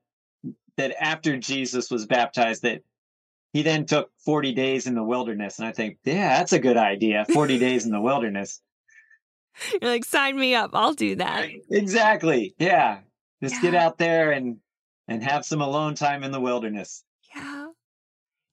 that 0.77 0.95
after 0.99 1.37
Jesus 1.37 1.91
was 1.91 2.05
baptized 2.05 2.63
that 2.63 2.81
he 3.53 3.61
then 3.61 3.85
took 3.85 4.09
40 4.25 4.53
days 4.53 4.87
in 4.87 4.95
the 4.95 5.03
wilderness. 5.03 5.59
And 5.59 5.67
I 5.67 5.73
think, 5.73 5.97
yeah, 6.03 6.37
that's 6.37 6.53
a 6.53 6.59
good 6.59 6.77
idea. 6.77 7.25
40 7.31 7.59
days 7.59 7.85
in 7.85 7.91
the 7.91 8.01
wilderness. 8.01 8.61
You're 9.79 9.91
like, 9.91 10.05
sign 10.05 10.39
me 10.39 10.55
up. 10.55 10.71
I'll 10.73 10.93
do 10.93 11.17
that. 11.17 11.49
Exactly. 11.69 12.55
Yeah. 12.57 12.99
Just 13.43 13.55
yeah. 13.55 13.61
get 13.61 13.75
out 13.75 13.97
there 13.97 14.31
and 14.31 14.57
and 15.07 15.21
have 15.23 15.45
some 15.45 15.61
alone 15.61 15.93
time 15.93 16.23
in 16.23 16.31
the 16.31 16.39
wilderness. 16.39 17.03
Yeah. 17.35 17.67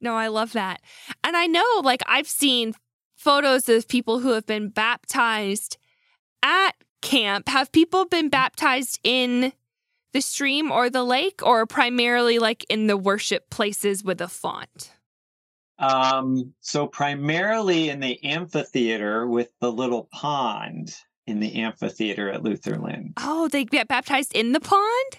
No, 0.00 0.14
I 0.14 0.28
love 0.28 0.52
that. 0.52 0.80
And 1.22 1.36
I 1.36 1.46
know 1.46 1.80
like 1.82 2.02
I've 2.06 2.28
seen 2.28 2.74
photos 3.16 3.68
of 3.68 3.88
people 3.88 4.18
who 4.20 4.32
have 4.32 4.46
been 4.46 4.68
baptized 4.70 5.78
at 6.42 6.72
camp. 7.00 7.48
Have 7.48 7.72
people 7.72 8.04
been 8.04 8.28
baptized 8.28 8.98
in 9.02 9.52
the 10.12 10.20
stream 10.20 10.70
or 10.70 10.90
the 10.90 11.04
lake 11.04 11.40
or 11.44 11.66
primarily 11.66 12.38
like 12.38 12.64
in 12.68 12.86
the 12.86 12.96
worship 12.96 13.50
places 13.50 14.02
with 14.02 14.20
a 14.20 14.28
font? 14.28 14.92
Um, 15.78 16.54
so 16.60 16.86
primarily 16.86 17.88
in 17.88 18.00
the 18.00 18.22
amphitheater 18.24 19.26
with 19.26 19.52
the 19.60 19.70
little 19.70 20.08
pond 20.12 20.94
in 21.26 21.40
the 21.40 21.56
amphitheater 21.56 22.30
at 22.30 22.42
Lutherlyn. 22.42 23.12
Oh, 23.18 23.48
they 23.48 23.64
get 23.64 23.86
baptized 23.86 24.34
in 24.34 24.52
the 24.52 24.60
pond? 24.60 25.18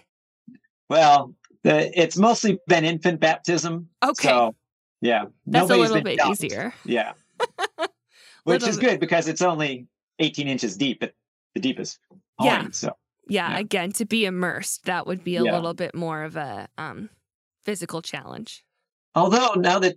Well, 0.90 1.36
the, 1.64 1.92
it's 2.00 2.18
mostly 2.18 2.60
been 2.68 2.84
infant 2.84 3.20
baptism. 3.20 3.90
Okay. 4.04 4.28
So, 4.28 4.56
yeah. 5.02 5.26
That's 5.46 5.70
a 5.70 5.78
little 5.78 6.02
bit 6.02 6.18
dumped. 6.18 6.44
easier. 6.44 6.74
Yeah. 6.84 7.14
Which 8.44 8.68
is 8.68 8.78
good 8.78 9.00
because 9.00 9.28
it's 9.28 9.42
only 9.42 9.88
18 10.18 10.48
inches 10.48 10.76
deep 10.76 11.04
at 11.04 11.14
the 11.54 11.62
deepest 11.62 12.00
point. 12.10 12.22
Yeah. 12.42 12.68
So, 12.72 12.96
yeah, 13.28 13.52
yeah, 13.52 13.60
again, 13.60 13.92
to 13.94 14.06
be 14.06 14.26
immersed, 14.26 14.86
that 14.86 15.06
would 15.08 15.24
be 15.24 15.36
a 15.36 15.44
yeah. 15.44 15.54
little 15.54 15.74
bit 15.74 15.94
more 15.94 16.24
of 16.24 16.36
a 16.36 16.68
um, 16.78 17.10
physical 17.64 18.02
challenge. 18.02 18.64
Although 19.16 19.54
now 19.56 19.80
that 19.80 19.96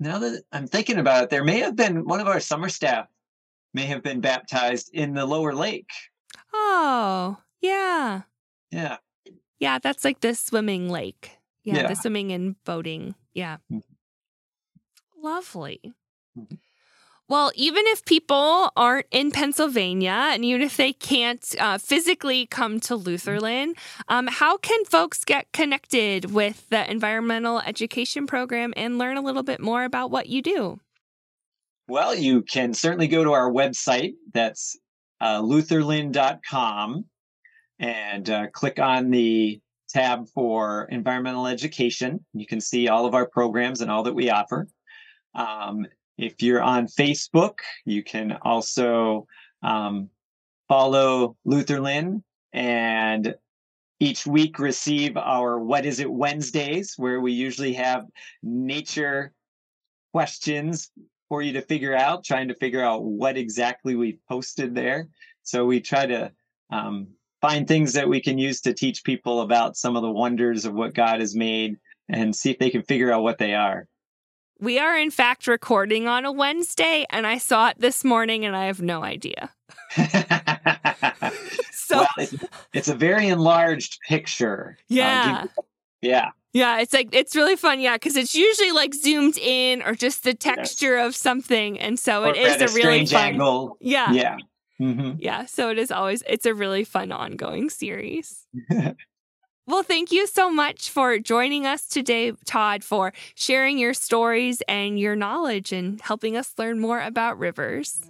now 0.00 0.18
that 0.18 0.42
I'm 0.52 0.66
thinking 0.66 0.98
about 0.98 1.24
it, 1.24 1.30
there 1.30 1.44
may 1.44 1.60
have 1.60 1.76
been 1.76 2.04
one 2.04 2.20
of 2.20 2.26
our 2.26 2.40
summer 2.40 2.68
staff 2.68 3.06
may 3.72 3.86
have 3.86 4.02
been 4.02 4.20
baptized 4.20 4.90
in 4.92 5.14
the 5.14 5.26
lower 5.26 5.52
lake. 5.52 5.90
Oh, 6.52 7.38
yeah. 7.60 8.22
Yeah. 8.70 8.96
Yeah, 9.58 9.78
that's 9.78 10.04
like 10.04 10.20
the 10.20 10.34
swimming 10.34 10.88
lake. 10.88 11.32
Yeah, 11.64 11.76
yeah. 11.76 11.86
the 11.88 11.96
swimming 11.96 12.32
and 12.32 12.62
boating. 12.64 13.14
Yeah. 13.32 13.56
Mm-hmm. 13.72 13.78
Lovely. 15.22 15.80
Mm-hmm. 16.38 16.54
Well, 17.26 17.52
even 17.54 17.84
if 17.86 18.04
people 18.04 18.70
aren't 18.76 19.06
in 19.10 19.30
Pennsylvania 19.30 20.30
and 20.32 20.44
even 20.44 20.60
if 20.60 20.76
they 20.76 20.92
can't 20.92 21.42
uh, 21.58 21.78
physically 21.78 22.46
come 22.46 22.80
to 22.80 22.98
Lutherlyn, 22.98 23.74
um, 24.08 24.26
how 24.26 24.58
can 24.58 24.84
folks 24.84 25.24
get 25.24 25.50
connected 25.52 26.32
with 26.32 26.68
the 26.68 26.90
environmental 26.90 27.60
education 27.60 28.26
program 28.26 28.74
and 28.76 28.98
learn 28.98 29.16
a 29.16 29.22
little 29.22 29.42
bit 29.42 29.58
more 29.58 29.84
about 29.84 30.10
what 30.10 30.26
you 30.26 30.42
do? 30.42 30.80
Well, 31.88 32.14
you 32.14 32.42
can 32.42 32.74
certainly 32.74 33.08
go 33.08 33.24
to 33.24 33.32
our 33.32 33.50
website. 33.50 34.14
That's 34.34 34.78
uh, 35.20 35.40
lutherlyn.com 35.40 37.04
and 37.78 38.30
uh, 38.30 38.46
click 38.50 38.78
on 38.78 39.10
the 39.10 39.60
tab 39.88 40.28
for 40.28 40.88
environmental 40.90 41.46
education. 41.46 42.22
You 42.34 42.46
can 42.46 42.60
see 42.60 42.88
all 42.88 43.06
of 43.06 43.14
our 43.14 43.26
programs 43.26 43.80
and 43.80 43.90
all 43.90 44.02
that 44.02 44.14
we 44.14 44.28
offer. 44.28 44.68
Um, 45.34 45.86
If 46.16 46.42
you're 46.42 46.62
on 46.62 46.86
Facebook, 46.86 47.58
you 47.84 48.02
can 48.02 48.38
also 48.42 49.26
um, 49.62 50.10
follow 50.68 51.36
Lutherlyn 51.46 52.22
and 52.52 53.34
each 54.00 54.26
week 54.26 54.58
receive 54.58 55.16
our 55.16 55.58
What 55.58 55.86
Is 55.86 56.00
It 56.00 56.10
Wednesdays, 56.10 56.94
where 56.96 57.20
we 57.20 57.32
usually 57.32 57.74
have 57.74 58.06
nature 58.42 59.32
questions 60.12 60.90
for 61.28 61.42
you 61.42 61.52
to 61.54 61.62
figure 61.62 61.94
out, 61.94 62.24
trying 62.24 62.48
to 62.48 62.54
figure 62.54 62.82
out 62.82 63.02
what 63.02 63.36
exactly 63.36 63.94
we 63.94 64.18
posted 64.28 64.74
there. 64.74 65.08
So 65.42 65.64
we 65.64 65.80
try 65.80 66.06
to 66.06 66.32
um, 66.70 67.08
find 67.40 67.66
things 67.66 67.92
that 67.94 68.08
we 68.08 68.20
can 68.20 68.38
use 68.38 68.60
to 68.62 68.74
teach 68.74 69.04
people 69.04 69.40
about 69.40 69.76
some 69.76 69.96
of 69.96 70.02
the 70.02 70.10
wonders 70.10 70.64
of 70.64 70.74
what 70.74 70.94
God 70.94 71.20
has 71.20 71.34
made 71.34 71.76
and 72.08 72.34
see 72.34 72.50
if 72.50 72.58
they 72.58 72.70
can 72.70 72.82
figure 72.82 73.12
out 73.12 73.22
what 73.22 73.38
they 73.38 73.54
are. 73.54 73.88
We 74.60 74.78
are, 74.78 74.96
in 74.96 75.10
fact, 75.10 75.46
recording 75.46 76.06
on 76.06 76.24
a 76.24 76.32
Wednesday, 76.32 77.06
and 77.10 77.26
I 77.26 77.38
saw 77.38 77.68
it 77.68 77.76
this 77.78 78.04
morning 78.04 78.44
and 78.44 78.54
I 78.54 78.66
have 78.66 78.80
no 78.80 79.02
idea. 79.02 79.50
so 81.72 81.98
well, 81.98 82.08
it's, 82.18 82.34
it's, 82.72 82.88
a 82.88 82.94
very 82.94 83.28
enlarged 83.28 83.98
picture. 84.08 84.78
Yeah. 84.88 85.46
yeah. 86.00 86.30
Yeah, 86.54 86.78
it's 86.78 86.92
like 86.92 87.08
it's 87.12 87.34
really 87.34 87.56
fun, 87.56 87.80
yeah, 87.80 87.96
because 87.96 88.14
it's 88.14 88.34
usually 88.34 88.70
like 88.70 88.94
zoomed 88.94 89.36
in 89.38 89.82
or 89.82 89.96
just 89.96 90.22
the 90.22 90.34
texture 90.34 90.98
yes. 90.98 91.08
of 91.08 91.16
something, 91.16 91.80
and 91.80 91.98
so 91.98 92.22
or 92.22 92.28
it 92.28 92.36
is 92.36 92.60
a, 92.60 92.66
a 92.66 92.74
really 92.76 93.04
fun. 93.06 93.20
Angle. 93.20 93.76
Yeah, 93.80 94.12
yeah, 94.12 94.36
mm-hmm. 94.80 95.16
yeah. 95.18 95.46
So 95.46 95.70
it 95.70 95.80
is 95.80 95.90
always 95.90 96.22
it's 96.28 96.46
a 96.46 96.54
really 96.54 96.84
fun 96.84 97.10
ongoing 97.10 97.70
series. 97.70 98.46
Well, 99.66 99.82
thank 99.82 100.12
you 100.12 100.26
so 100.26 100.50
much 100.50 100.90
for 100.90 101.18
joining 101.18 101.64
us 101.64 101.88
today, 101.88 102.32
Todd, 102.44 102.84
for 102.84 103.14
sharing 103.34 103.78
your 103.78 103.94
stories 103.94 104.60
and 104.68 104.98
your 104.98 105.16
knowledge 105.16 105.72
and 105.72 105.98
helping 106.02 106.36
us 106.36 106.52
learn 106.58 106.78
more 106.78 107.00
about 107.00 107.38
rivers. 107.38 108.02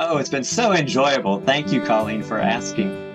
Oh, 0.00 0.16
it's 0.16 0.30
been 0.30 0.44
so 0.44 0.72
enjoyable. 0.72 1.40
Thank 1.42 1.72
you, 1.72 1.82
Colleen, 1.82 2.22
for 2.22 2.38
asking. 2.38 3.11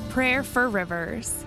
Prayer 0.00 0.42
for 0.42 0.68
rivers. 0.68 1.44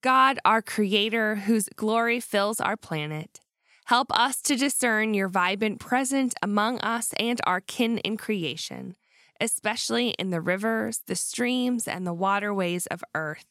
God, 0.00 0.38
our 0.44 0.62
Creator, 0.62 1.36
whose 1.36 1.68
glory 1.74 2.20
fills 2.20 2.60
our 2.60 2.76
planet, 2.76 3.40
help 3.86 4.16
us 4.16 4.40
to 4.42 4.54
discern 4.54 5.12
your 5.12 5.28
vibrant 5.28 5.80
presence 5.80 6.34
among 6.40 6.78
us 6.80 7.12
and 7.18 7.40
our 7.44 7.60
kin 7.60 7.98
in 7.98 8.16
creation, 8.16 8.94
especially 9.40 10.10
in 10.10 10.30
the 10.30 10.40
rivers, 10.40 11.02
the 11.06 11.16
streams, 11.16 11.88
and 11.88 12.06
the 12.06 12.14
waterways 12.14 12.86
of 12.86 13.02
earth. 13.14 13.46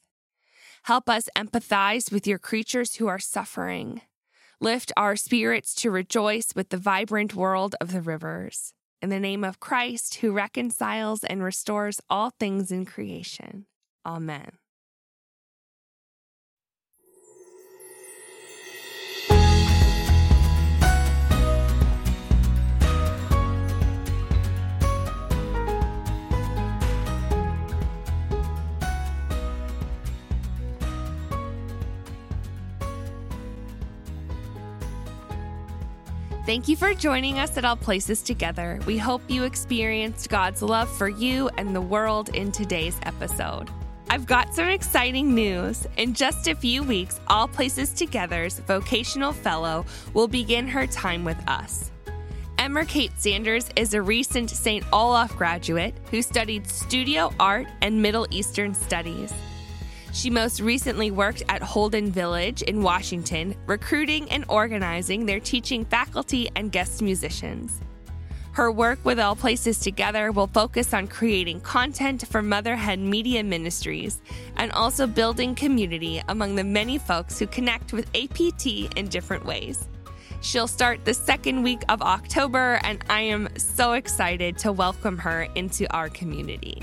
Help 0.84 1.10
us 1.10 1.28
empathize 1.36 2.12
with 2.12 2.26
your 2.26 2.40
creatures 2.40 2.96
who 2.96 3.08
are 3.08 3.20
suffering 3.20 4.02
Lift 4.60 4.92
our 4.98 5.16
spirits 5.16 5.76
to 5.76 5.92
rejoice 5.92 6.56
with 6.56 6.70
the 6.70 6.78
vibrant 6.78 7.36
world 7.36 7.76
of 7.80 7.92
the 7.92 8.02
rivers. 8.02 8.74
In 9.04 9.10
the 9.10 9.20
name 9.20 9.44
of 9.44 9.60
Christ, 9.60 10.16
who 10.16 10.32
reconciles 10.32 11.24
and 11.24 11.44
restores 11.44 12.02
all 12.10 12.32
things 12.40 12.72
in 12.72 12.84
creation. 12.84 13.68
Amen. 14.04 14.54
Thank 36.48 36.70
you 36.70 36.78
for 36.78 36.94
joining 36.94 37.40
us 37.40 37.58
at 37.58 37.66
All 37.66 37.76
Places 37.76 38.22
Together. 38.22 38.80
We 38.86 38.98
hope 38.98 39.22
you 39.28 39.44
experienced 39.44 40.30
God's 40.30 40.62
love 40.62 40.90
for 40.90 41.10
you 41.10 41.50
and 41.58 41.76
the 41.76 41.82
world 41.82 42.30
in 42.30 42.54
today's 42.54 42.98
episode. 43.04 43.70
I've 44.10 44.26
got 44.26 44.56
some 44.56 44.70
exciting 44.70 45.36
news. 45.36 45.86
In 45.98 46.14
just 46.14 46.48
a 46.48 46.56
few 46.56 46.84
weeks, 46.84 47.20
All 47.28 47.50
Places 47.50 47.92
Together's 47.92 48.60
vocational 48.60 49.34
fellow 49.34 49.86
will 50.14 50.30
begin 50.30 50.70
her 50.70 50.88
time 50.88 51.26
with 51.26 51.38
us. 51.50 51.92
Emma 52.58 52.86
Kate 52.86 53.12
Sanders 53.18 53.68
is 53.76 53.94
a 53.94 54.02
recent 54.02 54.50
St. 54.50 54.86
Olaf 54.94 55.36
graduate 55.36 55.96
who 56.12 56.22
studied 56.22 56.66
studio 56.66 57.30
art 57.42 57.68
and 57.82 58.02
Middle 58.02 58.26
Eastern 58.32 58.74
studies. 58.74 59.34
She 60.18 60.32
most 60.32 60.62
recently 60.62 61.12
worked 61.12 61.44
at 61.48 61.62
Holden 61.62 62.12
Village 62.12 62.64
in 62.64 62.82
Washington, 62.82 63.54
recruiting 63.68 64.28
and 64.32 64.46
organizing 64.50 65.28
their 65.28 65.40
teaching 65.40 65.86
faculty 65.86 66.50
and 66.56 66.72
guest 66.72 67.04
musicians. 67.04 67.80
Her 68.54 68.72
work 68.72 68.98
with 69.04 69.20
All 69.20 69.36
Places 69.36 69.78
Together 69.78 70.32
will 70.32 70.48
focus 70.48 70.92
on 70.92 71.06
creating 71.06 71.62
content 71.62 72.26
for 72.28 72.42
Motherhead 72.42 72.98
Media 72.98 73.44
Ministries 73.44 74.20
and 74.56 74.72
also 74.72 75.06
building 75.06 75.54
community 75.54 76.20
among 76.30 76.56
the 76.56 76.64
many 76.64 76.98
folks 76.98 77.38
who 77.38 77.46
connect 77.46 77.94
with 77.94 78.10
APT 78.16 78.66
in 78.98 79.10
different 79.10 79.46
ways. 79.46 79.88
She'll 80.42 80.66
start 80.66 81.06
the 81.06 81.14
second 81.14 81.62
week 81.62 81.84
of 81.90 82.02
October, 82.02 82.80
and 82.84 83.06
I 83.08 83.22
am 83.22 83.50
so 83.56 83.94
excited 83.94 84.58
to 84.58 84.72
welcome 84.72 85.20
her 85.20 85.44
into 85.54 85.86
our 85.94 86.10
community. 86.10 86.82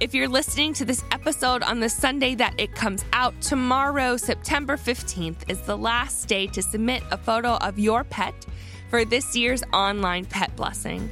If 0.00 0.12
you're 0.12 0.28
listening 0.28 0.74
to 0.74 0.84
this 0.84 1.04
episode 1.12 1.62
on 1.62 1.78
the 1.78 1.88
Sunday 1.88 2.34
that 2.34 2.54
it 2.58 2.74
comes 2.74 3.04
out, 3.12 3.40
tomorrow, 3.40 4.16
September 4.16 4.76
15th, 4.76 5.48
is 5.48 5.60
the 5.60 5.78
last 5.78 6.26
day 6.26 6.48
to 6.48 6.62
submit 6.62 7.04
a 7.12 7.16
photo 7.16 7.54
of 7.58 7.78
your 7.78 8.02
pet 8.02 8.34
for 8.90 9.04
this 9.04 9.36
year's 9.36 9.62
online 9.72 10.24
pet 10.24 10.54
blessing. 10.56 11.08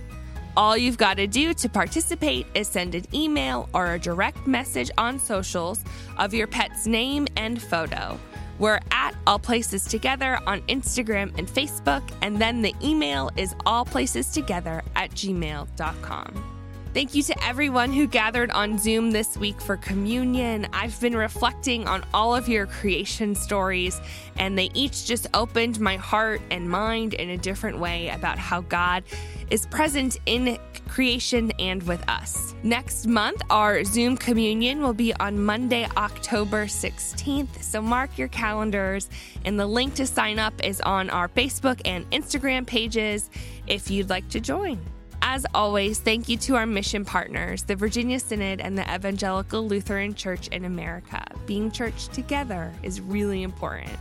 All 0.57 0.77
you've 0.77 0.99
got 0.99 1.16
to 1.18 1.29
do 1.29 1.55
to 1.55 1.68
participate 1.68 2.45
is 2.55 2.66
send 2.66 2.97
an 2.97 3.05
email 3.14 3.68
or 3.73 3.95
a 3.95 4.01
direct 4.01 4.49
message 4.49 4.90
on 4.99 5.21
socials 5.21 5.85
of 6.18 6.35
your 6.35 6.49
pet's 6.49 6.85
name 6.85 7.29
and 7.37 7.62
photo. 7.62 8.18
We're 8.59 8.81
at 8.90 9.14
All 9.29 9.38
Places 9.38 9.85
Together 9.85 10.40
on 10.49 10.61
Instagram 10.62 11.38
and 11.38 11.47
Facebook, 11.47 12.03
and 12.21 12.40
then 12.40 12.62
the 12.62 12.75
email 12.83 13.31
is 13.37 13.55
allplacestogether 13.64 14.83
at 14.97 15.12
gmail.com. 15.12 16.62
Thank 16.94 17.14
you 17.14 17.22
to 17.22 17.42
everyone 17.42 17.90
who 17.90 18.07
gathered 18.07 18.50
on 18.50 18.76
Zoom 18.76 19.12
this 19.12 19.38
week 19.38 19.62
for 19.62 19.78
communion. 19.78 20.66
I've 20.74 21.00
been 21.00 21.16
reflecting 21.16 21.88
on 21.88 22.05
all 22.12 22.35
of 22.35 22.50
your 22.50 22.66
creation 22.66 23.35
stories, 23.35 23.98
and 24.37 24.59
they 24.59 24.68
each 24.74 25.07
just 25.07 25.26
opened 25.33 25.81
my 25.81 25.96
heart 25.96 26.42
and 26.50 26.68
mind 26.68 27.14
in 27.14 27.31
a 27.31 27.38
different 27.38 27.78
way 27.78 28.11
about 28.11 28.37
how 28.37 28.61
God 28.61 29.05
is 29.48 29.64
present 29.68 30.18
in 30.26 30.59
creation 30.87 31.50
and 31.59 31.83
with 31.85 32.07
us. 32.11 32.55
Next 32.62 33.07
month, 33.07 33.40
our 33.48 33.85
Zoom 33.85 34.18
communion 34.18 34.83
will 34.83 34.92
be 34.92 35.14
on 35.14 35.42
Monday, 35.42 35.88
October 35.96 36.66
16th. 36.66 37.62
So 37.62 37.81
mark 37.81 38.18
your 38.18 38.28
calendars, 38.28 39.09
and 39.46 39.59
the 39.59 39.66
link 39.66 39.94
to 39.94 40.07
sign 40.07 40.38
up 40.38 40.62
is 40.62 40.83
on 40.83 41.09
our 41.09 41.28
Facebook 41.28 41.81
and 41.87 42.09
Instagram 42.11 42.66
pages 42.66 43.31
if 43.66 43.90
you'd 43.90 44.11
like 44.11 44.28
to 44.28 44.40
join. 44.40 44.78
As 45.24 45.46
always, 45.54 46.00
thank 46.00 46.28
you 46.28 46.37
to 46.38 46.56
our 46.56 46.66
mission 46.66 47.04
partners, 47.04 47.62
the 47.62 47.76
Virginia 47.76 48.18
Synod 48.18 48.61
and 48.61 48.76
the 48.76 48.82
Evangelical 48.92 49.66
Lutheran 49.66 50.14
Church 50.14 50.48
in 50.48 50.64
America. 50.64 51.24
Being 51.46 51.70
church 51.70 52.08
together 52.08 52.72
is 52.82 53.00
really 53.00 53.44
important. 53.44 53.96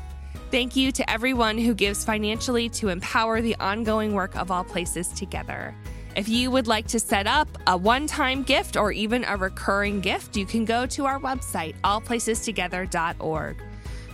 Thank 0.50 0.76
you 0.76 0.92
to 0.92 1.08
everyone 1.10 1.60
who 1.60 1.76
gives 1.76 2.04
financially 2.04 2.70
to 2.70 2.90
empower 2.90 3.40
the 3.40 3.56
ongoing 3.58 4.14
work 4.14 4.36
of 4.36 4.50
All 4.50 4.64
Places 4.64 5.10
Together. 5.10 5.76
If 6.16 6.28
you 6.28 6.50
would 6.50 6.66
like 6.68 6.88
to 6.88 7.00
set 7.00 7.28
up 7.28 7.48
a 7.68 7.78
one 7.78 8.08
time 8.08 8.42
gift 8.42 8.76
or 8.76 8.92
even 8.92 9.24
a 9.24 9.38
recurring 9.38 10.02
gift, 10.02 10.36
you 10.36 10.48
can 10.48 10.66
go 10.66 10.88
to 10.88 11.06
our 11.06 11.20
website, 11.20 11.76
allplacestogether.org. 11.84 13.58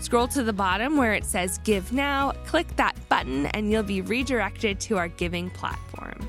Scroll 0.02 0.28
to 0.28 0.44
the 0.44 0.54
bottom 0.54 0.98
where 0.98 1.14
it 1.14 1.24
says 1.24 1.58
Give 1.60 1.92
Now, 1.94 2.34
click 2.46 2.68
that 2.76 2.96
button, 3.08 3.46
and 3.48 3.72
you'll 3.72 3.82
be 3.82 4.02
redirected 4.02 4.82
to 4.82 4.98
our 4.98 5.08
giving 5.08 5.50
platform. 5.50 6.28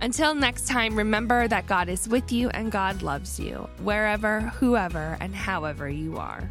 Until 0.00 0.34
next 0.34 0.68
time, 0.68 0.94
remember 0.94 1.48
that 1.48 1.66
God 1.66 1.88
is 1.88 2.08
with 2.08 2.30
you 2.30 2.50
and 2.50 2.70
God 2.70 3.02
loves 3.02 3.40
you, 3.40 3.68
wherever, 3.82 4.40
whoever, 4.40 5.16
and 5.20 5.34
however 5.34 5.88
you 5.88 6.18
are. 6.18 6.50